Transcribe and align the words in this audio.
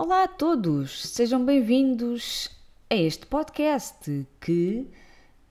Olá 0.00 0.22
a 0.22 0.28
todos, 0.28 1.08
sejam 1.08 1.44
bem-vindos 1.44 2.48
a 2.88 2.94
este 2.94 3.26
podcast 3.26 4.24
que 4.40 4.86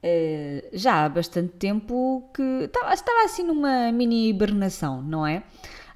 uh, 0.02 0.70
já 0.72 1.04
há 1.04 1.10
bastante 1.10 1.58
tempo 1.58 2.32
que 2.34 2.64
estava, 2.64 2.94
estava 2.94 3.26
assim 3.26 3.44
numa 3.44 3.92
mini 3.92 4.30
hibernação, 4.30 5.02
não 5.02 5.28
é? 5.28 5.44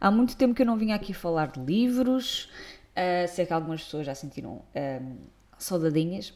Há 0.01 0.11
muito 0.11 0.35
tempo 0.35 0.53
que 0.53 0.63
eu 0.63 0.65
não 0.65 0.77
vinha 0.77 0.97
aqui 0.97 1.13
falar 1.13 1.47
de 1.47 1.61
livros, 1.61 2.49
uh, 2.91 3.25
sei 3.29 3.45
que 3.45 3.53
algumas 3.53 3.85
pessoas 3.85 4.05
já 4.05 4.13
sentiram 4.13 4.55
uh, 4.55 5.17
saudadinhas, 5.57 6.33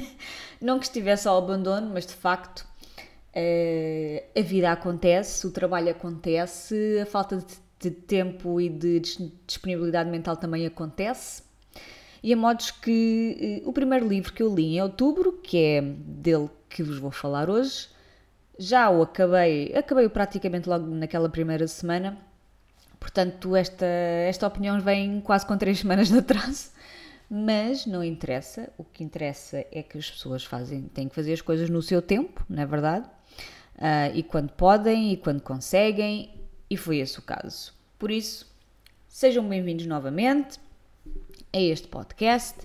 não 0.62 0.78
que 0.78 0.86
estivesse 0.86 1.28
ao 1.28 1.36
abandono, 1.36 1.90
mas 1.92 2.06
de 2.06 2.14
facto 2.14 2.66
a 4.34 4.40
vida 4.40 4.72
acontece, 4.72 5.46
o 5.46 5.50
trabalho 5.50 5.90
acontece, 5.90 6.98
a 7.02 7.04
falta 7.04 7.36
de 7.36 7.68
de 7.80 7.90
tempo 7.90 8.60
e 8.60 8.68
de 8.68 9.00
disponibilidade 9.46 10.10
mental 10.10 10.36
também 10.36 10.66
acontece. 10.66 11.42
E 12.22 12.32
a 12.32 12.36
modos 12.36 12.70
que 12.70 13.62
uh, 13.64 13.68
o 13.68 13.72
primeiro 13.72 14.08
livro 14.08 14.32
que 14.32 14.42
eu 14.42 14.54
li 14.54 14.76
em 14.76 14.82
outubro, 14.82 15.32
que 15.32 15.58
é 15.58 15.80
dele 15.82 16.50
que 16.68 16.82
vos 16.82 16.98
vou 16.98 17.10
falar 17.10 17.48
hoje, 17.48 17.88
já 18.58 18.90
o 18.90 19.02
acabei, 19.02 19.72
acabei 19.74 20.08
praticamente 20.08 20.68
logo 20.68 20.86
naquela 20.86 21.28
primeira 21.28 21.66
semana. 21.68 22.18
Portanto, 22.98 23.54
esta, 23.54 23.86
esta 23.86 24.46
opinião 24.46 24.80
vem 24.80 25.20
quase 25.20 25.46
com 25.46 25.56
três 25.56 25.78
semanas 25.80 26.08
de 26.08 26.18
atraso. 26.18 26.70
Mas 27.30 27.86
não 27.86 28.02
interessa, 28.02 28.72
o 28.78 28.82
que 28.82 29.04
interessa 29.04 29.64
é 29.70 29.82
que 29.82 29.98
as 29.98 30.10
pessoas 30.10 30.44
fazem, 30.44 30.82
têm 30.82 31.08
que 31.08 31.14
fazer 31.14 31.34
as 31.34 31.42
coisas 31.42 31.68
no 31.68 31.82
seu 31.82 32.00
tempo, 32.00 32.44
não 32.48 32.62
é 32.62 32.66
verdade? 32.66 33.06
Uh, 33.76 34.14
e 34.14 34.22
quando 34.22 34.50
podem 34.50 35.12
e 35.12 35.16
quando 35.16 35.42
conseguem, 35.42 36.34
e 36.70 36.76
foi 36.76 36.98
esse 36.98 37.18
o 37.18 37.22
caso. 37.22 37.74
Por 37.98 38.10
isso, 38.10 38.50
sejam 39.06 39.46
bem-vindos 39.46 39.86
novamente 39.86 40.58
a 41.52 41.60
este 41.60 41.88
podcast. 41.88 42.56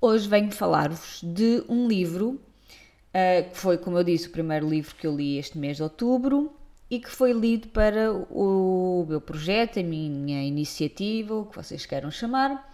Hoje 0.00 0.28
venho 0.28 0.50
falar-vos 0.50 1.20
de 1.22 1.62
um 1.68 1.86
livro 1.86 2.30
uh, 2.30 3.50
que 3.50 3.56
foi, 3.56 3.78
como 3.78 3.98
eu 3.98 4.04
disse, 4.04 4.28
o 4.28 4.30
primeiro 4.30 4.68
livro 4.68 4.94
que 4.94 5.06
eu 5.06 5.14
li 5.14 5.38
este 5.38 5.58
mês 5.58 5.76
de 5.76 5.82
outubro 5.82 6.52
e 6.90 6.98
que 6.98 7.10
foi 7.10 7.32
lido 7.32 7.68
para 7.68 8.12
o 8.12 9.06
meu 9.08 9.20
projeto, 9.20 9.78
a 9.78 9.82
minha 9.82 10.42
iniciativa, 10.42 11.34
o 11.34 11.46
que 11.46 11.56
vocês 11.56 11.86
queiram 11.86 12.10
chamar, 12.10 12.70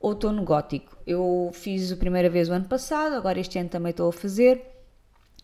Outono 0.00 0.42
Gótico. 0.42 0.96
Eu 1.06 1.50
fiz 1.52 1.92
a 1.92 1.96
primeira 1.96 2.28
vez 2.28 2.48
o 2.48 2.52
ano 2.52 2.64
passado, 2.64 3.14
agora 3.14 3.38
este 3.38 3.58
ano 3.58 3.68
também 3.68 3.90
estou 3.90 4.08
a 4.08 4.12
fazer. 4.12 4.60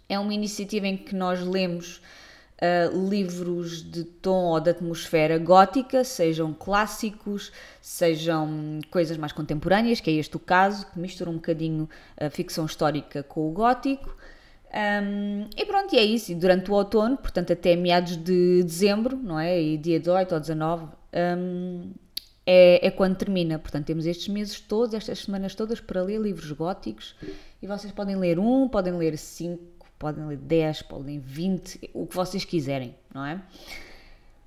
É 0.08 0.18
uma 0.18 0.34
iniciativa 0.34 0.86
em 0.86 0.96
que 0.96 1.14
nós 1.14 1.40
lemos 1.40 2.00
uh, 2.60 3.08
livros 3.08 3.82
de 3.82 4.04
tom 4.04 4.46
ou 4.46 4.60
de 4.60 4.70
atmosfera 4.70 5.38
gótica, 5.38 6.04
sejam 6.04 6.52
clássicos, 6.52 7.52
sejam 7.80 8.80
coisas 8.90 9.16
mais 9.16 9.32
contemporâneas, 9.32 10.00
que 10.00 10.10
é 10.10 10.14
este 10.14 10.36
o 10.36 10.40
caso, 10.40 10.86
que 10.86 10.98
mistura 10.98 11.30
um 11.30 11.34
bocadinho 11.34 11.88
a 12.18 12.30
ficção 12.30 12.66
histórica 12.66 13.22
com 13.22 13.48
o 13.48 13.52
gótico. 13.52 14.16
Um, 14.76 15.48
e 15.56 15.64
pronto, 15.64 15.94
e 15.94 15.98
é 15.98 16.04
isso. 16.04 16.32
E 16.32 16.34
durante 16.34 16.70
o 16.70 16.74
outono, 16.74 17.16
portanto 17.16 17.52
até 17.52 17.76
meados 17.76 18.16
de 18.16 18.62
dezembro, 18.62 19.16
não 19.16 19.38
é? 19.38 19.60
E 19.60 19.78
dia 19.78 19.98
18 19.98 20.34
ou 20.34 20.40
19, 20.40 20.86
um, 21.38 21.92
é, 22.46 22.86
é, 22.86 22.90
quando 22.90 23.16
termina. 23.16 23.58
Portanto, 23.58 23.86
temos 23.86 24.06
estes 24.06 24.28
meses 24.28 24.60
todos, 24.60 24.94
estas 24.94 25.20
semanas 25.20 25.54
todas 25.54 25.80
para 25.80 26.02
ler 26.02 26.20
livros 26.20 26.52
góticos. 26.52 27.16
E 27.60 27.66
vocês 27.66 27.92
podem 27.92 28.16
ler 28.16 28.38
um, 28.38 28.68
podem 28.68 28.96
ler 28.96 29.18
cinco, 29.18 29.75
podem 29.98 30.26
ler 30.26 30.36
10, 30.36 30.82
podem 30.82 31.18
20, 31.18 31.90
o 31.94 32.06
que 32.06 32.16
vocês 32.16 32.44
quiserem, 32.44 32.94
não 33.12 33.24
é? 33.24 33.40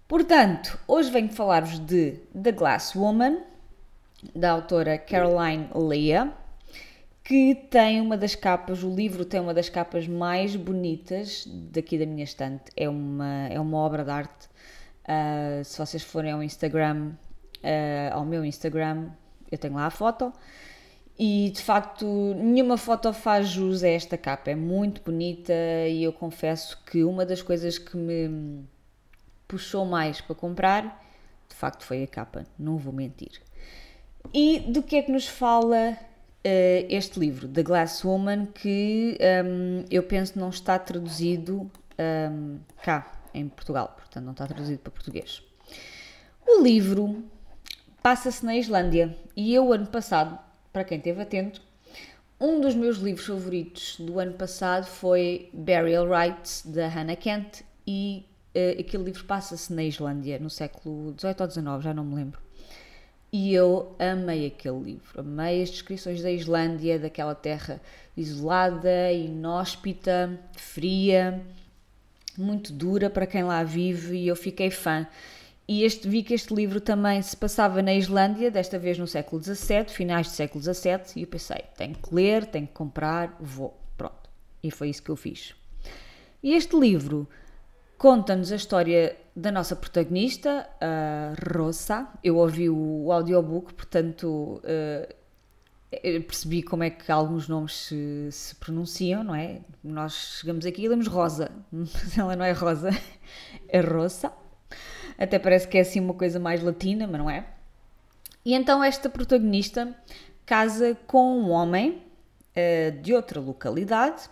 Portanto, 0.08 0.80
hoje 0.88 1.11
venho 1.11 1.30
falar-vos 1.30 1.80
de 1.80 2.19
The 2.41 2.52
Glass 2.52 2.95
Woman, 2.95 3.44
da 4.36 4.52
autora 4.52 4.97
Caroline 4.97 5.69
Leah, 5.73 6.33
que 7.23 7.53
tem 7.69 8.02
uma 8.02 8.17
das 8.17 8.33
capas, 8.33 8.83
o 8.83 8.89
livro 8.89 9.23
tem 9.23 9.39
uma 9.39 9.53
das 9.53 9.69
capas 9.69 10.08
mais 10.08 10.56
bonitas 10.56 11.47
daqui 11.47 11.97
da 11.97 12.06
minha 12.08 12.23
estante. 12.23 12.72
É 12.75 12.90
uma, 12.90 13.47
é 13.50 13.59
uma 13.59 13.78
obra 13.78 14.03
de 14.03 14.09
arte. 14.09 14.50
Uh, 15.03 15.63
se 15.63 15.78
vocês 15.78 16.01
forem 16.01 16.31
ao 16.31 16.41
Instagram, 16.41 17.12
uh, 17.57 18.13
ao 18.13 18.25
meu 18.25 18.44
Instagram, 18.44 19.09
eu 19.51 19.59
tenho 19.59 19.75
lá 19.75 19.85
a 19.85 19.91
foto. 19.91 20.34
E 21.22 21.50
de 21.50 21.62
facto, 21.62 22.06
nenhuma 22.38 22.78
foto 22.78 23.12
faz 23.12 23.50
jus 23.50 23.84
a 23.84 23.90
esta 23.90 24.18
capa. 24.18 24.52
É 24.52 24.56
muito 24.56 25.02
bonita 25.02 25.53
e 25.90 26.02
eu 26.02 26.13
confesso 26.13 26.81
que 26.85 27.03
uma 27.03 27.25
das 27.25 27.41
coisas 27.41 27.78
que 27.78 27.97
me 27.97 28.63
puxou 29.46 29.84
mais 29.84 30.22
para 30.22 30.34
comprar, 30.34 31.06
de 31.50 31.56
facto, 31.56 31.84
foi 31.84 32.03
a 32.03 32.07
capa. 32.07 32.46
Não 32.57 32.78
vou 32.78 32.94
mentir. 32.94 33.41
E 34.34 34.59
do 34.59 34.81
que 34.81 34.96
é 34.96 35.02
que 35.02 35.12
nos 35.12 35.28
fala 35.28 35.91
uh, 35.91 36.85
este 36.88 37.19
livro, 37.19 37.50
The 37.50 37.63
Glass 37.63 38.06
Woman, 38.06 38.46
que 38.46 39.18
um, 39.46 39.84
eu 39.91 40.03
penso 40.03 40.40
não 40.40 40.50
está 40.50 40.80
traduzido 40.80 41.69
um, 42.31 42.59
cá, 42.81 43.12
em 43.34 43.50
Portugal. 43.50 43.94
Portanto, 43.97 44.24
não 44.24 44.31
está 44.31 44.47
traduzido 44.47 44.80
para 44.80 44.91
português. 44.91 45.44
O 46.47 46.63
livro 46.63 47.25
passa-se 48.01 48.46
na 48.46 48.56
Islândia 48.56 49.18
e 49.36 49.53
eu, 49.53 49.74
ano 49.74 49.88
passado, 49.88 50.40
para 50.79 50.85
quem 50.85 50.97
esteve 50.97 51.22
atento, 51.22 51.62
um 52.40 52.62
dos 52.62 52.73
meus 52.73 53.00
livros 53.00 53.25
favoritos 53.25 53.97
do 54.00 54.17
ano 54.17 54.31
passado 54.31 54.85
foi 54.85 55.50
Burial 55.51 56.07
Rites, 56.07 56.63
da 56.66 56.88
Hannah 56.88 57.17
Kent, 57.17 57.63
e 57.85 58.25
uh, 58.56 58.79
aquele 58.79 59.03
livro 59.03 59.25
passa-se 59.25 59.73
na 59.73 59.84
Islândia, 59.84 60.39
no 60.39 60.50
século 60.50 61.13
XVIII 61.19 61.35
ou 61.38 61.50
XIX, 61.50 61.84
já 61.84 61.94
não 61.94 62.06
me 62.06 62.16
lembro. 62.16 62.39
E 63.29 63.53
eu 63.53 63.94
amei 64.00 64.47
aquele 64.47 64.79
livro, 64.79 65.19
amei 65.19 65.63
as 65.63 65.69
descrições 65.69 66.22
da 66.22 66.31
Islândia, 66.31 66.97
daquela 66.97 67.35
terra 67.35 67.81
isolada, 68.16 69.12
inóspita, 69.12 70.39
fria, 70.56 71.41
muito 72.38 72.72
dura 72.72 73.09
para 73.09 73.28
quem 73.28 73.44
lá 73.44 73.62
vive, 73.63 74.16
e 74.16 74.29
eu 74.29 74.35
fiquei 74.38 74.72
fã. 74.72 75.06
E 75.69 75.84
este, 75.84 76.09
vi 76.09 76.24
que 76.24 76.34
este 76.34 76.52
livro 76.52 76.81
também 76.81 77.22
se 77.22 77.38
passava 77.38 77.80
na 77.84 77.94
Islândia, 77.94 78.50
desta 78.50 78.80
vez 78.80 78.97
no 78.97 79.06
século 79.06 79.40
XVII, 79.40 79.85
finais 79.90 80.25
do 80.25 80.34
século 80.34 80.63
XVII, 80.63 81.02
e 81.16 81.22
eu 81.22 81.28
pensei, 81.28 81.63
tenho 81.78 81.94
que 81.94 82.12
ler, 82.12 82.47
tenho 82.47 82.66
que 82.66 82.74
comprar, 82.74 83.38
vou. 83.40 83.80
Pronto. 83.96 84.31
E 84.63 84.72
foi 84.72 84.90
isso 84.90 85.03
que 85.03 85.12
eu 85.12 85.16
fiz. 85.16 85.53
E 86.41 86.56
este 86.56 86.75
livro 86.75 87.30
conta-nos 88.00 88.52
a 88.52 88.56
história 88.56 89.16
da 89.35 89.52
nossa 89.52 89.75
protagonista, 89.75 90.68
a 90.81 91.35
Rosa. 91.56 92.07
Eu 92.24 92.38
ouvi 92.38 92.68
o 92.68 93.12
audiobook, 93.12 93.75
portanto 93.75 94.63
uh, 94.63 95.13
percebi 96.25 96.63
como 96.63 96.84
é 96.84 96.90
que 96.90 97.12
alguns 97.12 97.47
nomes 97.47 97.75
se, 97.75 98.31
se, 98.31 98.56
pronunciam, 98.56 99.24
não 99.24 99.36
é? 99.36 99.62
Nós 99.84 100.40
chegamos 100.40 100.66
aqui 100.66 100.86
e 100.86 100.90
lemos 100.90 101.06
Rosa, 101.06 101.51
mas 101.72 101.94
ela 102.18 102.36
não 102.36 102.44
é 102.44 102.53
Rosa, 102.53 102.90
é 103.68 103.81
Rosa. 103.81 104.34
Até 105.19 105.38
parece 105.38 105.68
que 105.68 105.78
é 105.78 105.81
assim 105.81 106.00
uma 106.00 106.13
coisa 106.13 106.40
mais 106.40 106.63
latina, 106.63 107.06
mas 107.06 107.19
não 107.19 107.30
é. 107.30 107.46
E 108.46 108.53
então 108.53 108.81
esta 108.81 109.09
protagonista 109.09 109.94
casa 110.46 110.97
com 111.06 111.38
um 111.38 111.50
homem 111.50 112.02
uh, 112.56 113.02
de 113.02 113.13
outra 113.13 113.41
localidade 113.41 114.30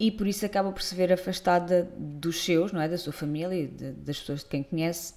e 0.00 0.10
por 0.10 0.26
isso 0.26 0.46
acaba 0.46 0.72
por 0.72 0.80
se 0.80 0.94
ver 0.94 1.12
afastada 1.12 1.90
dos 1.96 2.42
seus, 2.42 2.72
não 2.72 2.80
é? 2.80 2.88
Da 2.88 2.96
sua 2.96 3.12
família 3.12 3.54
e 3.54 3.66
de, 3.66 3.92
das 3.92 4.18
pessoas 4.18 4.40
de 4.40 4.46
quem 4.46 4.62
conhece, 4.62 5.12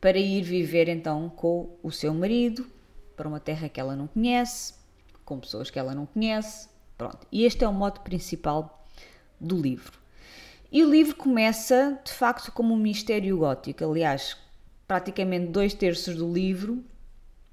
para 0.00 0.16
ir 0.16 0.42
viver 0.42 0.88
então 0.88 1.28
com 1.30 1.76
o 1.82 1.90
seu 1.90 2.14
marido 2.14 2.64
para 3.16 3.26
uma 3.28 3.40
terra 3.40 3.68
que 3.68 3.80
ela 3.80 3.96
não 3.96 4.06
conhece, 4.06 4.74
com 5.24 5.40
pessoas 5.40 5.68
que 5.68 5.78
ela 5.78 5.94
não 5.94 6.06
conhece. 6.06 6.68
Pronto. 6.96 7.26
E 7.32 7.44
este 7.44 7.64
é 7.64 7.68
o 7.68 7.72
modo 7.72 8.00
principal 8.00 8.86
do 9.40 9.60
livro. 9.60 9.97
E 10.70 10.84
o 10.84 10.90
livro 10.90 11.16
começa, 11.16 11.98
de 12.04 12.12
facto, 12.12 12.52
como 12.52 12.74
um 12.74 12.76
mistério 12.76 13.38
gótico. 13.38 13.84
Aliás, 13.84 14.36
praticamente 14.86 15.46
dois 15.46 15.74
terços 15.74 16.16
do 16.16 16.32
livro 16.32 16.84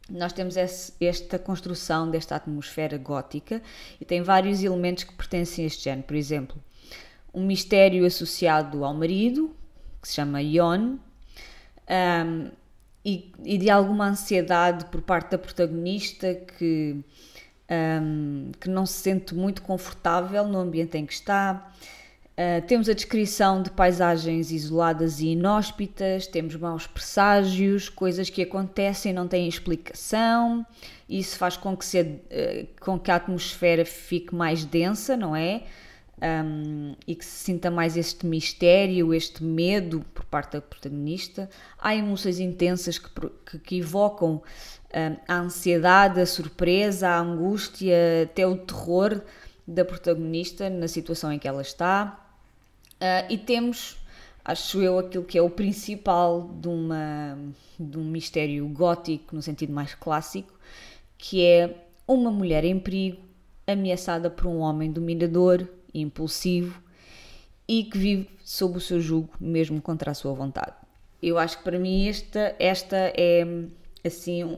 nós 0.09 0.33
temos 0.33 0.55
esta 0.55 1.39
construção 1.39 2.09
desta 2.09 2.35
atmosfera 2.35 2.97
gótica 2.97 3.61
e 3.99 4.05
tem 4.05 4.21
vários 4.21 4.63
elementos 4.63 5.03
que 5.03 5.13
pertencem 5.13 5.63
a 5.63 5.67
este 5.67 5.85
género. 5.85 6.05
Por 6.05 6.15
exemplo, 6.15 6.63
um 7.33 7.45
mistério 7.45 8.05
associado 8.05 8.85
ao 8.85 8.93
marido, 8.93 9.55
que 9.99 10.07
se 10.07 10.15
chama 10.15 10.41
Yon, 10.41 10.97
um, 11.89 12.51
e, 13.03 13.31
e, 13.43 13.57
de 13.57 13.69
alguma 13.69 14.07
ansiedade 14.07 14.85
por 14.85 15.01
parte 15.01 15.31
da 15.31 15.37
protagonista 15.37 16.33
que, 16.35 17.03
um, 18.01 18.51
que 18.59 18.69
não 18.69 18.85
se 18.85 18.93
sente 18.93 19.33
muito 19.33 19.61
confortável 19.61 20.47
no 20.47 20.59
ambiente 20.59 20.97
em 20.97 21.05
que 21.05 21.13
está. 21.13 21.71
Uh, 22.35 22.61
temos 22.67 22.89
a 22.89 22.93
descrição 22.93 23.63
de 23.63 23.69
paisagens 23.69 24.51
isoladas 24.51 25.21
e 25.21 25.27
inóspitas, 25.27 26.27
temos 26.27 26.53
maus 26.57 26.85
presságios, 26.85 27.87
coisas 27.87 28.29
que 28.29 28.41
acontecem 28.41 29.13
e 29.13 29.15
não 29.15 29.25
têm 29.25 29.47
explicação. 29.47 30.65
Isso 31.07 31.37
faz 31.37 31.55
com 31.55 31.77
que, 31.77 31.85
se, 31.85 32.01
uh, 32.01 32.67
com 32.81 32.99
que 32.99 33.09
a 33.09 33.15
atmosfera 33.15 33.85
fique 33.85 34.35
mais 34.35 34.65
densa, 34.65 35.15
não 35.15 35.33
é? 35.33 35.63
Um, 36.21 36.95
e 37.07 37.15
que 37.15 37.23
se 37.23 37.43
sinta 37.45 37.71
mais 37.71 37.95
este 37.95 38.25
mistério, 38.25 39.13
este 39.13 39.41
medo 39.41 40.05
por 40.13 40.25
parte 40.25 40.53
da 40.53 40.61
protagonista. 40.61 41.49
Há 41.79 41.95
emoções 41.95 42.39
intensas 42.41 42.97
que, 42.97 43.09
que, 43.45 43.59
que 43.59 43.77
evocam 43.77 44.41
a 45.27 45.35
ansiedade, 45.35 46.21
a 46.21 46.25
surpresa, 46.25 47.09
a 47.09 47.19
angústia, 47.19 47.97
até 48.23 48.47
o 48.47 48.55
terror 48.55 49.21
da 49.67 49.83
protagonista 49.83 50.69
na 50.69 50.87
situação 50.87 51.33
em 51.33 51.39
que 51.39 51.47
ela 51.47 51.61
está. 51.61 52.24
Uh, 53.05 53.25
e 53.29 53.37
temos, 53.37 53.97
acho 54.43 54.81
eu, 54.81 54.97
aquilo 54.97 55.23
que 55.23 55.37
é 55.37 55.41
o 55.41 55.49
principal 55.49 56.49
de, 56.59 56.67
uma, 56.67 57.37
de 57.79 57.99
um 57.99 58.03
mistério 58.03 58.67
gótico, 58.67 59.35
no 59.35 59.41
sentido 59.43 59.71
mais 59.71 59.93
clássico, 59.93 60.51
que 61.17 61.45
é 61.45 61.85
uma 62.07 62.31
mulher 62.31 62.63
em 62.63 62.79
perigo, 62.79 63.21
ameaçada 63.67 64.29
por 64.29 64.47
um 64.47 64.57
homem 64.57 64.91
dominador 64.91 65.67
e 65.93 66.01
impulsivo 66.01 66.81
e 67.67 67.83
que 67.83 67.97
vive 67.97 68.29
sob 68.43 68.77
o 68.77 68.81
seu 68.81 68.99
jugo, 68.99 69.29
mesmo 69.39 69.81
contra 69.81 70.11
a 70.11 70.13
sua 70.13 70.33
vontade. 70.33 70.73
Eu 71.21 71.37
acho 71.37 71.57
que 71.59 71.63
para 71.63 71.79
mim 71.79 72.07
esta, 72.07 72.55
esta 72.59 72.95
é 73.15 73.45
assim 74.03 74.57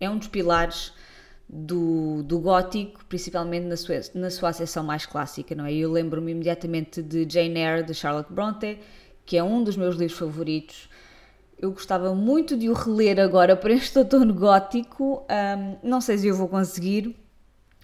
é 0.00 0.08
um 0.08 0.16
dos 0.16 0.28
pilares 0.28 0.92
do, 1.48 2.22
do 2.24 2.38
gótico, 2.38 3.04
principalmente 3.06 3.64
na 3.64 3.76
sua, 3.76 4.00
na 4.14 4.30
sua 4.30 4.50
acessão 4.50 4.84
mais 4.84 5.06
clássica, 5.06 5.54
não 5.54 5.64
é? 5.64 5.72
Eu 5.72 5.90
lembro-me 5.90 6.32
imediatamente 6.32 7.02
de 7.02 7.26
Jane 7.28 7.58
Eyre, 7.58 7.82
de 7.84 7.94
Charlotte 7.94 8.30
Bronte, 8.30 8.78
que 9.24 9.36
é 9.36 9.42
um 9.42 9.64
dos 9.64 9.76
meus 9.76 9.96
livros 9.96 10.18
favoritos. 10.18 10.90
Eu 11.58 11.72
gostava 11.72 12.14
muito 12.14 12.56
de 12.56 12.68
o 12.68 12.74
reler 12.74 13.18
agora 13.18 13.56
para 13.56 13.72
este 13.72 13.98
outono 13.98 14.34
gótico. 14.34 15.24
Um, 15.30 15.88
não 15.88 16.00
sei 16.00 16.18
se 16.18 16.28
eu 16.28 16.36
vou 16.36 16.48
conseguir, 16.48 17.16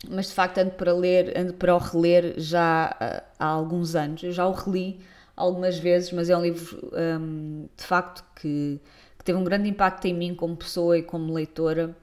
mas 0.09 0.29
de 0.29 0.35
facto 0.35 0.59
ando 0.59 0.73
para 0.73 0.93
ler, 0.93 1.37
ando 1.37 1.55
para 1.55 1.75
o 1.75 1.79
reler 1.79 2.35
já 2.37 2.95
uh, 3.01 3.25
há 3.39 3.47
alguns 3.47 3.95
anos. 3.97 4.23
Eu 4.23 4.33
já 4.33 4.47
o 4.47 4.53
reli 4.53 5.01
algumas 5.35 5.79
vezes, 5.79 6.13
mas 6.13 6.29
é 6.29 6.37
um 6.37 6.43
livro 6.43 6.93
um, 6.93 7.67
de 7.77 7.85
facto 7.85 8.23
que, 8.37 8.81
que 9.19 9.25
teve 9.25 9.39
um 9.39 9.45
grande 9.45 9.69
impacto 9.69 10.05
em 10.05 10.15
mim 10.15 10.35
como 10.35 10.55
pessoa 10.55 10.99
e 10.99 11.03
como 11.03 11.33
leitora 11.33 11.97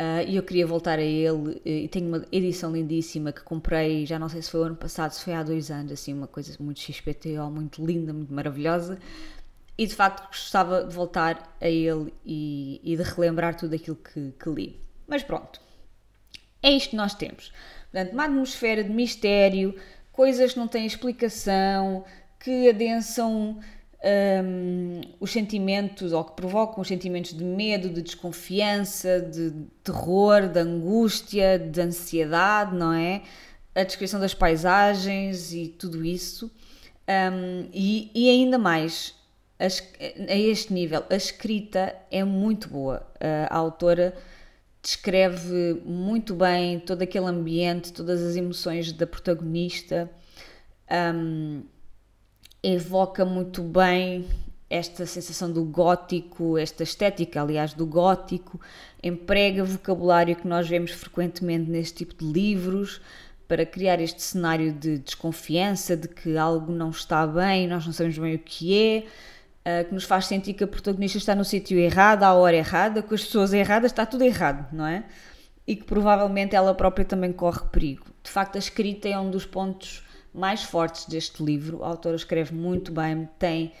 Uh, 0.00 0.26
e 0.26 0.36
eu 0.36 0.42
queria 0.42 0.66
voltar 0.66 0.98
a 0.98 1.02
ele 1.02 1.60
e 1.62 1.86
tenho 1.86 2.08
uma 2.08 2.24
edição 2.32 2.72
lindíssima 2.72 3.32
que 3.32 3.42
comprei, 3.42 4.06
já 4.06 4.18
não 4.18 4.30
sei 4.30 4.40
se 4.40 4.50
foi 4.50 4.60
o 4.60 4.62
ano 4.62 4.76
passado, 4.76 5.10
se 5.10 5.22
foi 5.22 5.34
há 5.34 5.42
dois 5.42 5.70
anos, 5.70 5.92
assim, 5.92 6.14
uma 6.14 6.26
coisa 6.26 6.56
muito 6.58 6.80
XPTO, 6.80 7.50
muito 7.50 7.84
linda, 7.84 8.10
muito 8.10 8.32
maravilhosa. 8.32 8.98
E 9.76 9.86
de 9.86 9.94
facto 9.94 10.26
gostava 10.28 10.84
de 10.84 10.94
voltar 10.94 11.54
a 11.60 11.68
ele 11.68 12.14
e, 12.24 12.80
e 12.82 12.96
de 12.96 13.02
relembrar 13.02 13.54
tudo 13.54 13.74
aquilo 13.74 13.96
que, 13.96 14.32
que 14.42 14.48
li. 14.48 14.80
Mas 15.06 15.22
pronto, 15.22 15.60
é 16.62 16.70
isto 16.70 16.90
que 16.90 16.96
nós 16.96 17.12
temos. 17.12 17.52
Portanto, 17.92 18.14
uma 18.14 18.24
atmosfera 18.24 18.82
de 18.82 18.90
mistério, 18.90 19.74
coisas 20.12 20.54
que 20.54 20.58
não 20.58 20.66
têm 20.66 20.86
explicação, 20.86 22.06
que 22.38 22.70
adensam 22.70 23.60
um, 24.02 25.00
os 25.20 25.30
sentimentos, 25.30 26.12
ou 26.12 26.24
que 26.24 26.32
provocam 26.32 26.80
os 26.80 26.88
sentimentos 26.88 27.34
de 27.34 27.44
medo, 27.44 27.90
de 27.90 28.02
desconfiança, 28.02 29.20
de 29.20 29.52
terror, 29.84 30.48
de 30.48 30.58
angústia, 30.58 31.58
de 31.58 31.80
ansiedade, 31.80 32.74
não 32.74 32.92
é? 32.92 33.22
A 33.74 33.84
descrição 33.84 34.18
das 34.18 34.34
paisagens 34.34 35.52
e 35.52 35.68
tudo 35.68 36.04
isso. 36.04 36.50
Um, 37.08 37.68
e, 37.72 38.10
e, 38.14 38.30
ainda 38.30 38.58
mais, 38.58 39.14
a, 39.58 39.66
este 40.34 40.72
nível, 40.72 41.04
a 41.10 41.14
escrita 41.14 41.94
é 42.10 42.24
muito 42.24 42.68
boa. 42.68 43.06
A, 43.20 43.54
a 43.54 43.58
autora 43.58 44.14
descreve 44.82 45.82
muito 45.84 46.34
bem 46.34 46.80
todo 46.80 47.02
aquele 47.02 47.26
ambiente, 47.26 47.92
todas 47.92 48.22
as 48.22 48.36
emoções 48.36 48.92
da 48.92 49.06
protagonista. 49.06 50.10
Um, 51.14 51.62
evoca 52.62 53.24
muito 53.24 53.62
bem 53.62 54.26
esta 54.68 55.04
sensação 55.04 55.50
do 55.50 55.64
gótico, 55.64 56.56
esta 56.56 56.84
estética, 56.84 57.42
aliás, 57.42 57.74
do 57.74 57.84
gótico, 57.84 58.60
emprega 59.02 59.64
vocabulário 59.64 60.36
que 60.36 60.46
nós 60.46 60.68
vemos 60.68 60.92
frequentemente 60.92 61.68
neste 61.68 62.04
tipo 62.04 62.14
de 62.24 62.30
livros 62.30 63.00
para 63.48 63.66
criar 63.66 64.00
este 64.00 64.22
cenário 64.22 64.72
de 64.72 64.98
desconfiança, 64.98 65.96
de 65.96 66.06
que 66.06 66.36
algo 66.36 66.70
não 66.70 66.90
está 66.90 67.26
bem, 67.26 67.66
nós 67.66 67.84
não 67.84 67.92
sabemos 67.92 68.16
bem 68.16 68.36
o 68.36 68.38
que 68.38 68.78
é, 68.78 69.06
eh, 69.64 69.84
que 69.84 69.92
nos 69.92 70.04
faz 70.04 70.26
sentir 70.26 70.54
que 70.54 70.62
a 70.62 70.68
protagonista 70.68 71.18
está 71.18 71.34
no 71.34 71.44
sítio 71.44 71.76
errado, 71.76 72.22
à 72.22 72.32
hora 72.32 72.56
errada, 72.56 73.02
com 73.02 73.12
as 73.12 73.24
pessoas 73.24 73.52
erradas, 73.52 73.90
está 73.90 74.06
tudo 74.06 74.22
errado, 74.22 74.72
não 74.72 74.86
é? 74.86 75.02
E 75.66 75.74
que 75.74 75.82
provavelmente 75.82 76.54
ela 76.54 76.72
própria 76.74 77.04
também 77.04 77.32
corre 77.32 77.62
perigo. 77.72 78.06
De 78.22 78.30
facto, 78.30 78.54
a 78.54 78.60
escrita 78.60 79.08
é 79.08 79.18
um 79.18 79.30
dos 79.30 79.44
pontos 79.44 80.04
mais 80.32 80.62
fortes 80.62 81.06
deste 81.06 81.42
livro. 81.42 81.82
A 81.82 81.88
autora 81.88 82.16
escreve 82.16 82.54
muito 82.54 82.92
bem, 82.92 83.28
tem 83.38 83.72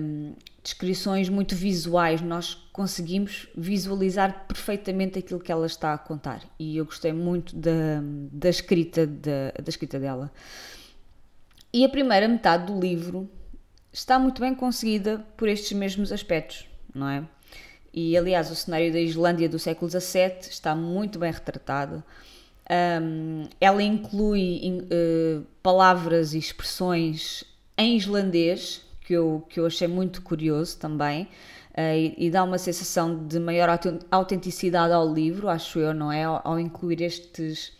hum, 0.00 0.34
descrições 0.62 1.28
muito 1.28 1.54
visuais, 1.54 2.20
nós 2.20 2.54
conseguimos 2.72 3.48
visualizar 3.56 4.46
perfeitamente 4.46 5.18
aquilo 5.18 5.40
que 5.40 5.52
ela 5.52 5.66
está 5.66 5.92
a 5.92 5.98
contar. 5.98 6.42
E 6.58 6.76
eu 6.76 6.84
gostei 6.84 7.12
muito 7.12 7.56
da, 7.56 8.02
da, 8.32 8.48
escrita, 8.48 9.06
da, 9.06 9.52
da 9.62 9.68
escrita 9.68 9.98
dela. 9.98 10.32
E 11.72 11.84
a 11.84 11.88
primeira 11.88 12.26
metade 12.26 12.72
do 12.72 12.78
livro 12.78 13.30
está 13.92 14.18
muito 14.18 14.40
bem 14.40 14.54
conseguida 14.54 15.24
por 15.36 15.48
estes 15.48 15.72
mesmos 15.72 16.12
aspectos, 16.12 16.66
não 16.94 17.08
é? 17.08 17.24
E 17.92 18.16
aliás, 18.16 18.50
o 18.50 18.54
cenário 18.54 18.92
da 18.92 19.00
Islândia 19.00 19.48
do 19.48 19.58
século 19.58 19.90
XVII 19.90 20.48
está 20.48 20.74
muito 20.74 21.18
bem 21.18 21.32
retratado. 21.32 22.02
Um, 22.70 23.48
ela 23.60 23.82
inclui 23.82 24.60
uh, 24.84 25.44
palavras 25.60 26.34
e 26.34 26.38
expressões 26.38 27.42
em 27.76 27.96
islandês, 27.96 28.82
que 29.00 29.12
eu, 29.12 29.44
que 29.48 29.58
eu 29.58 29.66
achei 29.66 29.88
muito 29.88 30.22
curioso 30.22 30.78
também, 30.78 31.24
uh, 31.24 31.96
e, 31.96 32.14
e, 32.16 32.30
dá 32.30 32.44
uma 32.44 32.58
sensação 32.58 33.26
de 33.26 33.40
maior 33.40 33.68
autenticidade 34.08 34.92
ao 34.92 35.12
livro, 35.12 35.48
acho 35.48 35.80
eu, 35.80 35.92
não 35.92 36.12
é? 36.12 36.22
Ao, 36.22 36.40
ao 36.44 36.60
incluir 36.60 37.02
estes, 37.02 37.72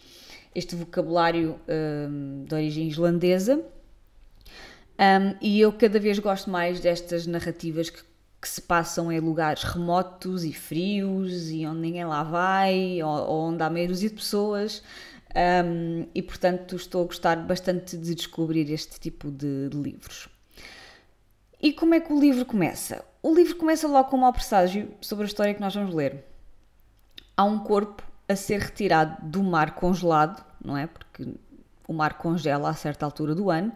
este 0.52 0.74
vocabulário 0.74 1.60
um, 1.68 2.44
de 2.44 2.52
origem 2.52 2.88
islandesa. 2.88 3.62
Um, 4.98 5.36
e 5.40 5.60
eu 5.60 5.72
cada 5.72 6.00
vez 6.00 6.18
gosto 6.18 6.50
mais 6.50 6.80
destas 6.80 7.28
narrativas 7.28 7.90
que 7.90 8.02
que 8.40 8.48
se 8.48 8.62
passam 8.62 9.12
em 9.12 9.20
lugares 9.20 9.62
remotos 9.62 10.44
e 10.44 10.52
frios 10.52 11.50
e 11.50 11.66
onde 11.66 11.80
ninguém 11.80 12.04
lá 12.04 12.22
vai, 12.22 13.02
ou, 13.02 13.10
ou 13.10 13.40
onde 13.48 13.62
há 13.62 13.68
meia 13.68 13.88
dúzia 13.88 14.08
de 14.08 14.14
pessoas. 14.14 14.82
Um, 15.34 16.08
e 16.12 16.22
portanto 16.22 16.74
estou 16.74 17.02
a 17.02 17.06
gostar 17.06 17.36
bastante 17.36 17.96
de 17.96 18.14
descobrir 18.14 18.70
este 18.72 18.98
tipo 18.98 19.30
de, 19.30 19.68
de, 19.68 19.76
livros. 19.76 20.28
E 21.62 21.72
como 21.72 21.94
é 21.94 22.00
que 22.00 22.12
o 22.12 22.18
livro 22.18 22.44
começa? 22.44 23.04
O 23.22 23.34
livro 23.34 23.54
começa 23.56 23.86
logo 23.86 24.08
com 24.08 24.16
um 24.16 24.20
mau 24.20 24.32
presságio 24.32 24.92
sobre 25.00 25.24
a 25.24 25.26
história 25.26 25.54
que 25.54 25.60
nós 25.60 25.74
vamos 25.74 25.94
ler. 25.94 26.24
Há 27.36 27.44
um 27.44 27.58
corpo 27.58 28.02
a 28.26 28.34
ser 28.34 28.60
retirado 28.60 29.24
do 29.24 29.42
mar 29.42 29.74
congelado, 29.74 30.42
não 30.64 30.76
é? 30.76 30.86
Porque 30.86 31.28
o 31.86 31.92
mar 31.92 32.14
congela 32.14 32.70
a 32.70 32.74
certa 32.74 33.04
altura 33.04 33.34
do 33.34 33.50
ano. 33.50 33.72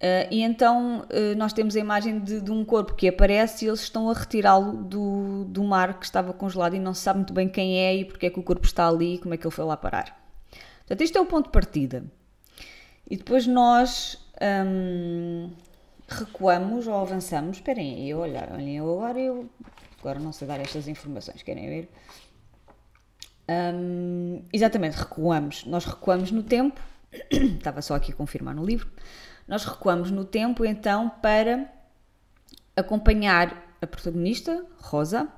Uh, 0.00 0.24
e 0.30 0.42
então 0.42 1.00
uh, 1.02 1.36
nós 1.36 1.52
temos 1.52 1.76
a 1.76 1.78
imagem 1.78 2.20
de, 2.20 2.40
de, 2.40 2.50
um 2.50 2.64
corpo 2.64 2.94
que 2.94 3.06
aparece 3.06 3.66
e 3.66 3.68
eles 3.68 3.80
estão 3.80 4.08
a 4.08 4.14
retirá-lo 4.14 4.72
do, 4.72 5.44
do 5.44 5.62
mar 5.62 6.00
que 6.00 6.06
estava 6.06 6.32
congelado 6.32 6.74
e 6.74 6.78
não 6.78 6.94
se 6.94 7.02
sabe 7.02 7.18
muito 7.18 7.34
bem 7.34 7.46
quem 7.46 7.76
é 7.76 7.96
e 7.96 8.06
porque 8.06 8.24
é 8.24 8.30
que 8.30 8.40
o 8.40 8.42
corpo 8.42 8.64
está 8.64 8.88
ali 8.88 9.16
e 9.16 9.18
como 9.18 9.34
é 9.34 9.36
que 9.36 9.46
ele 9.46 9.54
foi 9.54 9.62
lá 9.62 9.76
parar. 9.76 10.18
Portanto, 10.78 11.02
isto 11.02 11.18
é 11.18 11.20
o 11.20 11.26
ponto 11.26 11.46
de 11.46 11.52
partida. 11.52 12.02
E 13.10 13.16
depois 13.18 13.46
nós 13.46 14.26
hum, 14.66 15.50
recuamos 16.08 16.86
ou 16.86 16.94
avançamos. 16.94 17.58
Esperem 17.58 17.96
aí, 17.96 18.14
olha, 18.14 18.48
olhem, 18.54 18.78
eu 18.78 18.90
agora 18.90 19.20
eu 19.20 19.50
agora 20.00 20.18
não 20.18 20.32
sei 20.32 20.48
dar 20.48 20.60
estas 20.60 20.88
informações, 20.88 21.42
querem 21.42 21.68
ver? 21.68 21.90
Hum, 23.50 24.44
exatamente, 24.50 24.94
recuamos. 24.94 25.66
Nós 25.66 25.84
recuamos 25.84 26.30
no 26.30 26.42
tempo, 26.42 26.80
estava 27.30 27.82
só 27.82 27.96
aqui 27.96 28.12
a 28.12 28.14
confirmar 28.14 28.54
no 28.54 28.64
livro 28.64 28.90
nós 29.50 29.64
recuamos 29.64 30.12
no 30.12 30.24
tempo 30.24 30.64
então 30.64 31.10
para 31.20 31.68
acompanhar 32.76 33.74
a 33.82 33.86
protagonista, 33.86 34.64
Rosa, 34.78 35.28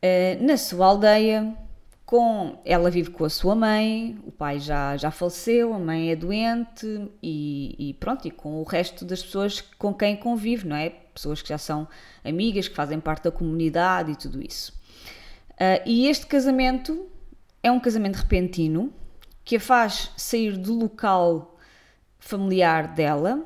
eh, 0.00 0.38
na 0.40 0.56
sua 0.56 0.86
aldeia, 0.86 1.54
com 2.06 2.58
ela 2.64 2.90
vive 2.90 3.10
com 3.10 3.26
a 3.26 3.28
sua 3.28 3.54
mãe, 3.54 4.18
o 4.26 4.32
pai 4.32 4.58
já, 4.58 4.96
já 4.96 5.10
faleceu, 5.10 5.74
a 5.74 5.78
mãe 5.78 6.10
é 6.10 6.16
doente 6.16 7.10
e, 7.22 7.90
e, 7.90 7.94
pronto, 7.94 8.26
e 8.26 8.30
com 8.30 8.58
o 8.58 8.64
resto 8.64 9.04
das 9.04 9.22
pessoas 9.22 9.60
com 9.60 9.92
quem 9.92 10.16
convive, 10.16 10.66
não 10.66 10.74
é? 10.74 10.88
Pessoas 10.88 11.42
que 11.42 11.50
já 11.50 11.58
são 11.58 11.86
amigas, 12.24 12.68
que 12.68 12.74
fazem 12.74 12.98
parte 12.98 13.24
da 13.24 13.30
comunidade 13.30 14.12
e 14.12 14.16
tudo 14.16 14.40
isso. 14.42 14.72
Uh, 15.52 15.84
e 15.84 16.08
este 16.08 16.26
casamento 16.26 17.06
é 17.62 17.70
um 17.70 17.78
casamento 17.78 18.16
repentino 18.16 18.90
que 19.44 19.56
a 19.56 19.60
faz 19.60 20.10
sair 20.16 20.56
do 20.56 20.72
local 20.72 21.49
familiar 22.20 22.94
dela 22.94 23.42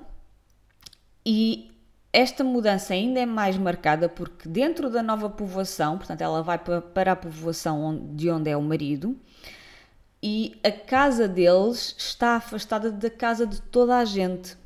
e 1.25 1.71
esta 2.12 2.45
mudança 2.45 2.93
ainda 2.93 3.19
é 3.21 3.26
mais 3.26 3.57
marcada 3.57 4.09
porque 4.09 4.49
dentro 4.49 4.90
da 4.90 5.02
nova 5.02 5.31
povoação, 5.31 5.97
portanto 5.97 6.21
ela 6.21 6.43
vai 6.43 6.59
para 6.59 7.12
a 7.12 7.16
povoação 7.16 8.11
de 8.14 8.31
onde 8.31 8.50
é 8.50 8.57
o 8.57 8.62
marido 8.62 9.19
e 10.26 10.59
a 10.64 10.71
casa 10.71 11.28
deles 11.28 11.95
está 11.99 12.37
afastada 12.37 12.90
da 12.90 13.11
casa 13.11 13.47
de 13.47 13.61
toda 13.61 13.99
a 13.99 14.04
gente. 14.04 14.57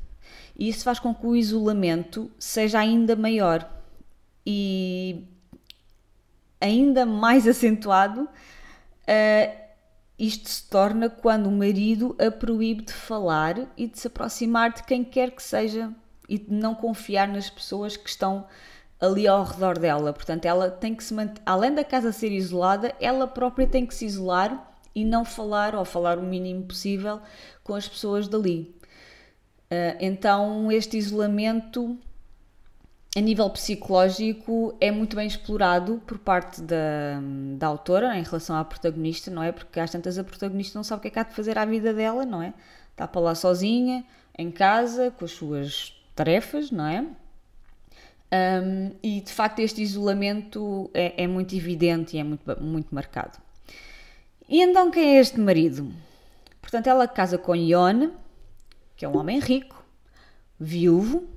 E 0.57 0.69
isso 0.69 0.85
faz 0.85 0.99
com 0.99 1.13
que 1.13 1.27
o 1.27 1.35
isolamento 1.35 2.31
seja 2.39 2.79
ainda 2.79 3.13
maior. 3.13 3.69
E 4.45 5.25
ainda 6.61 7.05
mais 7.05 7.43
acentuado, 7.47 8.21
uh, 8.21 9.58
isto 10.19 10.49
se 10.49 10.69
torna 10.69 11.09
quando 11.09 11.47
o 11.47 11.51
marido 11.51 12.15
a 12.19 12.29
proíbe 12.29 12.83
de 12.83 12.93
falar 12.93 13.55
e 13.77 13.87
de 13.87 13.97
se 13.97 14.07
aproximar 14.07 14.73
de 14.73 14.83
quem 14.83 15.03
quer 15.03 15.31
que 15.31 15.41
seja 15.41 15.91
e 16.27 16.37
de 16.37 16.53
não 16.53 16.75
confiar 16.75 17.27
nas 17.27 17.49
pessoas 17.49 17.95
que 17.95 18.09
estão 18.09 18.45
ali 18.99 19.27
ao 19.27 19.43
redor 19.43 19.79
dela. 19.79 20.11
Portanto, 20.11 20.45
ela 20.45 20.69
tem 20.69 20.93
que 20.93 21.03
se 21.03 21.13
manter, 21.13 21.41
além 21.45 21.73
da 21.73 21.85
casa 21.85 22.11
ser 22.11 22.33
isolada, 22.33 22.93
ela 22.99 23.27
própria 23.27 23.65
tem 23.65 23.85
que 23.85 23.95
se 23.95 24.05
isolar 24.05 24.69
e 24.93 25.05
não 25.05 25.23
falar 25.23 25.73
ou 25.73 25.85
falar 25.85 26.19
o 26.19 26.23
mínimo 26.23 26.65
possível 26.65 27.21
com 27.63 27.73
as 27.73 27.87
pessoas 27.87 28.27
dali. 28.27 28.75
Uh, 29.71 29.95
então, 30.01 30.71
este 30.71 30.97
isolamento 30.97 31.97
a 33.15 33.21
nível 33.21 33.49
psicológico 33.49 34.75
é 34.79 34.91
muito 34.91 35.15
bem 35.15 35.25
explorado 35.25 36.01
por 36.05 36.19
parte 36.19 36.61
da, 36.61 37.19
da 37.57 37.67
autora 37.67 38.15
em 38.17 38.21
relação 38.21 38.55
à 38.55 38.63
protagonista, 38.63 39.31
não 39.31 39.41
é? 39.41 39.51
Porque 39.51 39.79
às 39.79 39.91
tantas 39.91 40.17
a 40.19 40.23
protagonista 40.23 40.77
não 40.77 40.83
sabe 40.83 40.99
o 40.99 41.01
que 41.01 41.07
é 41.07 41.11
que 41.11 41.19
há 41.19 41.23
de 41.23 41.33
fazer 41.33 41.57
à 41.57 41.65
vida 41.65 41.91
dela, 41.91 42.23
não 42.23 42.41
é? 42.41 42.53
Está 42.91 43.07
para 43.07 43.21
lá 43.21 43.33
sozinha, 43.33 44.05
em 44.37 44.51
casa, 44.51 45.09
com 45.11 45.25
as 45.25 45.31
suas 45.31 45.99
tarefas, 46.15 46.69
não 46.69 46.85
é? 46.85 47.05
Um, 48.31 48.91
e 49.01 49.21
de 49.21 49.33
facto 49.33 49.57
este 49.57 49.81
isolamento 49.81 50.91
é, 50.93 51.23
é, 51.23 51.25
muito 51.25 51.55
evidente 51.55 52.15
e 52.15 52.19
é 52.19 52.23
muito, 52.23 52.61
muito 52.61 52.93
marcado. 52.93 53.39
E 54.47 54.61
então 54.61 54.91
quem 54.91 55.17
é 55.17 55.19
este 55.19 55.39
marido? 55.39 55.91
Portanto, 56.61 56.85
ela 56.85 57.07
casa 57.07 57.39
com 57.39 57.55
Ione, 57.55 58.11
que 58.95 59.03
é 59.03 59.09
um 59.09 59.17
homem 59.17 59.39
rico, 59.39 59.83
viúvo, 60.59 61.27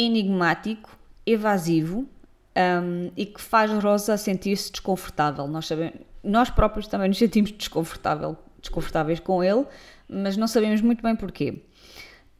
enigmático, 0.00 0.96
evasivo 1.26 2.08
um, 2.56 3.10
e 3.16 3.26
que 3.26 3.40
faz 3.40 3.70
Rosa 3.70 4.16
sentir-se 4.16 4.72
desconfortável. 4.72 5.46
Nós, 5.46 5.66
sabemos, 5.66 6.00
nós 6.24 6.50
próprios 6.50 6.86
também 6.86 7.08
nos 7.08 7.18
sentimos 7.18 7.52
desconfortável, 7.52 8.36
desconfortáveis 8.60 9.20
com 9.20 9.44
ele, 9.44 9.66
mas 10.08 10.36
não 10.36 10.46
sabemos 10.46 10.80
muito 10.80 11.02
bem 11.02 11.14
porquê. 11.14 11.62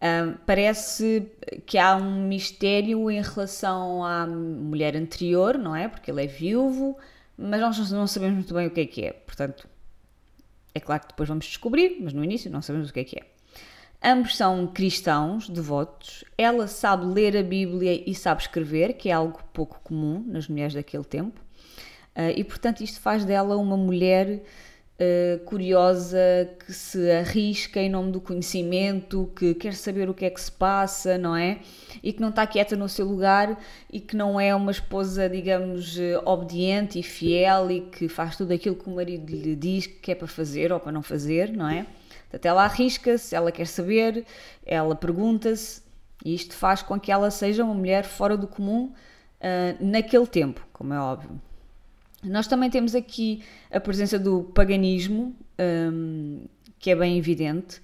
Um, 0.03 0.35
parece 0.47 1.31
que 1.67 1.77
há 1.77 1.95
um 1.95 2.27
mistério 2.27 3.11
em 3.11 3.21
relação 3.21 4.03
à 4.03 4.27
mulher 4.27 4.97
anterior, 4.97 5.59
não 5.59 5.77
é? 5.77 5.89
Porque 5.89 6.11
ele 6.11 6.25
é 6.25 6.27
viúvo, 6.27 6.97
mas 7.37 7.61
nós 7.61 7.91
não 7.91 8.07
sabemos 8.07 8.37
muito 8.37 8.55
bem 8.55 8.67
o 8.67 8.71
que 8.71 8.81
é 8.81 8.87
que 8.87 9.05
é. 9.05 9.13
Portanto, 9.13 9.69
é 10.75 10.81
claro 10.81 11.03
que 11.03 11.09
depois 11.09 11.29
vamos 11.29 11.45
descobrir, 11.45 11.99
mas 12.01 12.15
no 12.15 12.25
início 12.25 12.51
não 12.51 12.63
sabemos 12.63 12.89
o 12.89 12.93
que 12.93 13.01
é 13.01 13.05
que 13.05 13.19
é. 13.19 13.27
Ambos 14.03 14.35
são 14.35 14.67
cristãos, 14.67 15.47
devotos. 15.47 16.25
Ela 16.39 16.67
sabe 16.67 17.05
ler 17.05 17.37
a 17.37 17.43
Bíblia 17.43 18.03
e 18.07 18.15
sabe 18.15 18.41
escrever, 18.41 18.95
que 18.95 19.11
é 19.11 19.13
algo 19.13 19.41
pouco 19.53 19.79
comum 19.85 20.25
nas 20.27 20.49
mulheres 20.49 20.73
daquele 20.73 21.05
tempo. 21.05 21.39
Uh, 22.17 22.33
e 22.35 22.43
portanto, 22.43 22.83
isto 22.83 22.99
faz 22.99 23.27
dela 23.27 23.59
uma 23.59 23.77
mulher 23.77 24.43
uh, 25.01 25.45
curiosa, 25.45 26.19
que 26.65 26.73
se 26.73 27.11
arrisca 27.11 27.79
em 27.79 27.91
nome 27.91 28.11
do 28.11 28.23
conhecimento, 28.23 29.31
que 29.37 29.53
quer 29.55 29.75
saber 29.75 30.09
o 30.09 30.15
que 30.15 30.25
é 30.25 30.31
que 30.31 30.41
se 30.41 30.51
passa, 30.51 31.19
não 31.19 31.37
é? 31.37 31.59
E 32.03 32.11
que 32.11 32.23
não 32.23 32.31
está 32.31 32.47
quieta 32.47 32.75
no 32.77 32.89
seu 32.89 33.05
lugar 33.05 33.63
e 33.93 34.01
que 34.01 34.17
não 34.17 34.41
é 34.41 34.55
uma 34.55 34.71
esposa, 34.71 35.29
digamos, 35.29 35.99
obediente 36.25 36.99
e 36.99 37.03
fiel 37.03 37.71
e 37.71 37.83
que 37.83 38.09
faz 38.09 38.35
tudo 38.35 38.55
aquilo 38.55 38.77
que 38.77 38.89
o 38.89 38.95
marido 38.95 39.31
lhe 39.31 39.55
diz 39.55 39.87
que 39.87 40.11
é 40.11 40.15
para 40.15 40.27
fazer 40.27 40.73
ou 40.73 40.81
para 40.81 40.91
não 40.91 41.03
fazer, 41.03 41.53
não 41.53 41.69
é? 41.69 41.87
Portanto, 42.31 42.47
ela 42.47 42.65
arrisca-se, 42.65 43.35
ela 43.35 43.51
quer 43.51 43.67
saber, 43.67 44.25
ela 44.65 44.95
pergunta-se, 44.95 45.83
e 46.25 46.33
isto 46.33 46.55
faz 46.55 46.81
com 46.81 46.99
que 46.99 47.11
ela 47.11 47.29
seja 47.31 47.65
uma 47.65 47.75
mulher 47.75 48.05
fora 48.05 48.37
do 48.37 48.47
comum 48.47 48.93
uh, 49.41 49.85
naquele 49.85 50.27
tempo, 50.27 50.65
como 50.73 50.95
é 50.95 51.01
óbvio. 51.01 51.41
Nós 52.23 52.47
também 52.47 52.71
temos 52.71 52.95
aqui 52.95 53.43
a 53.71 53.81
presença 53.81 54.19
do 54.19 54.45
paganismo, 54.45 55.35
um, 55.93 56.45
que 56.79 56.91
é 56.91 56.95
bem 56.95 57.19
evidente. 57.19 57.83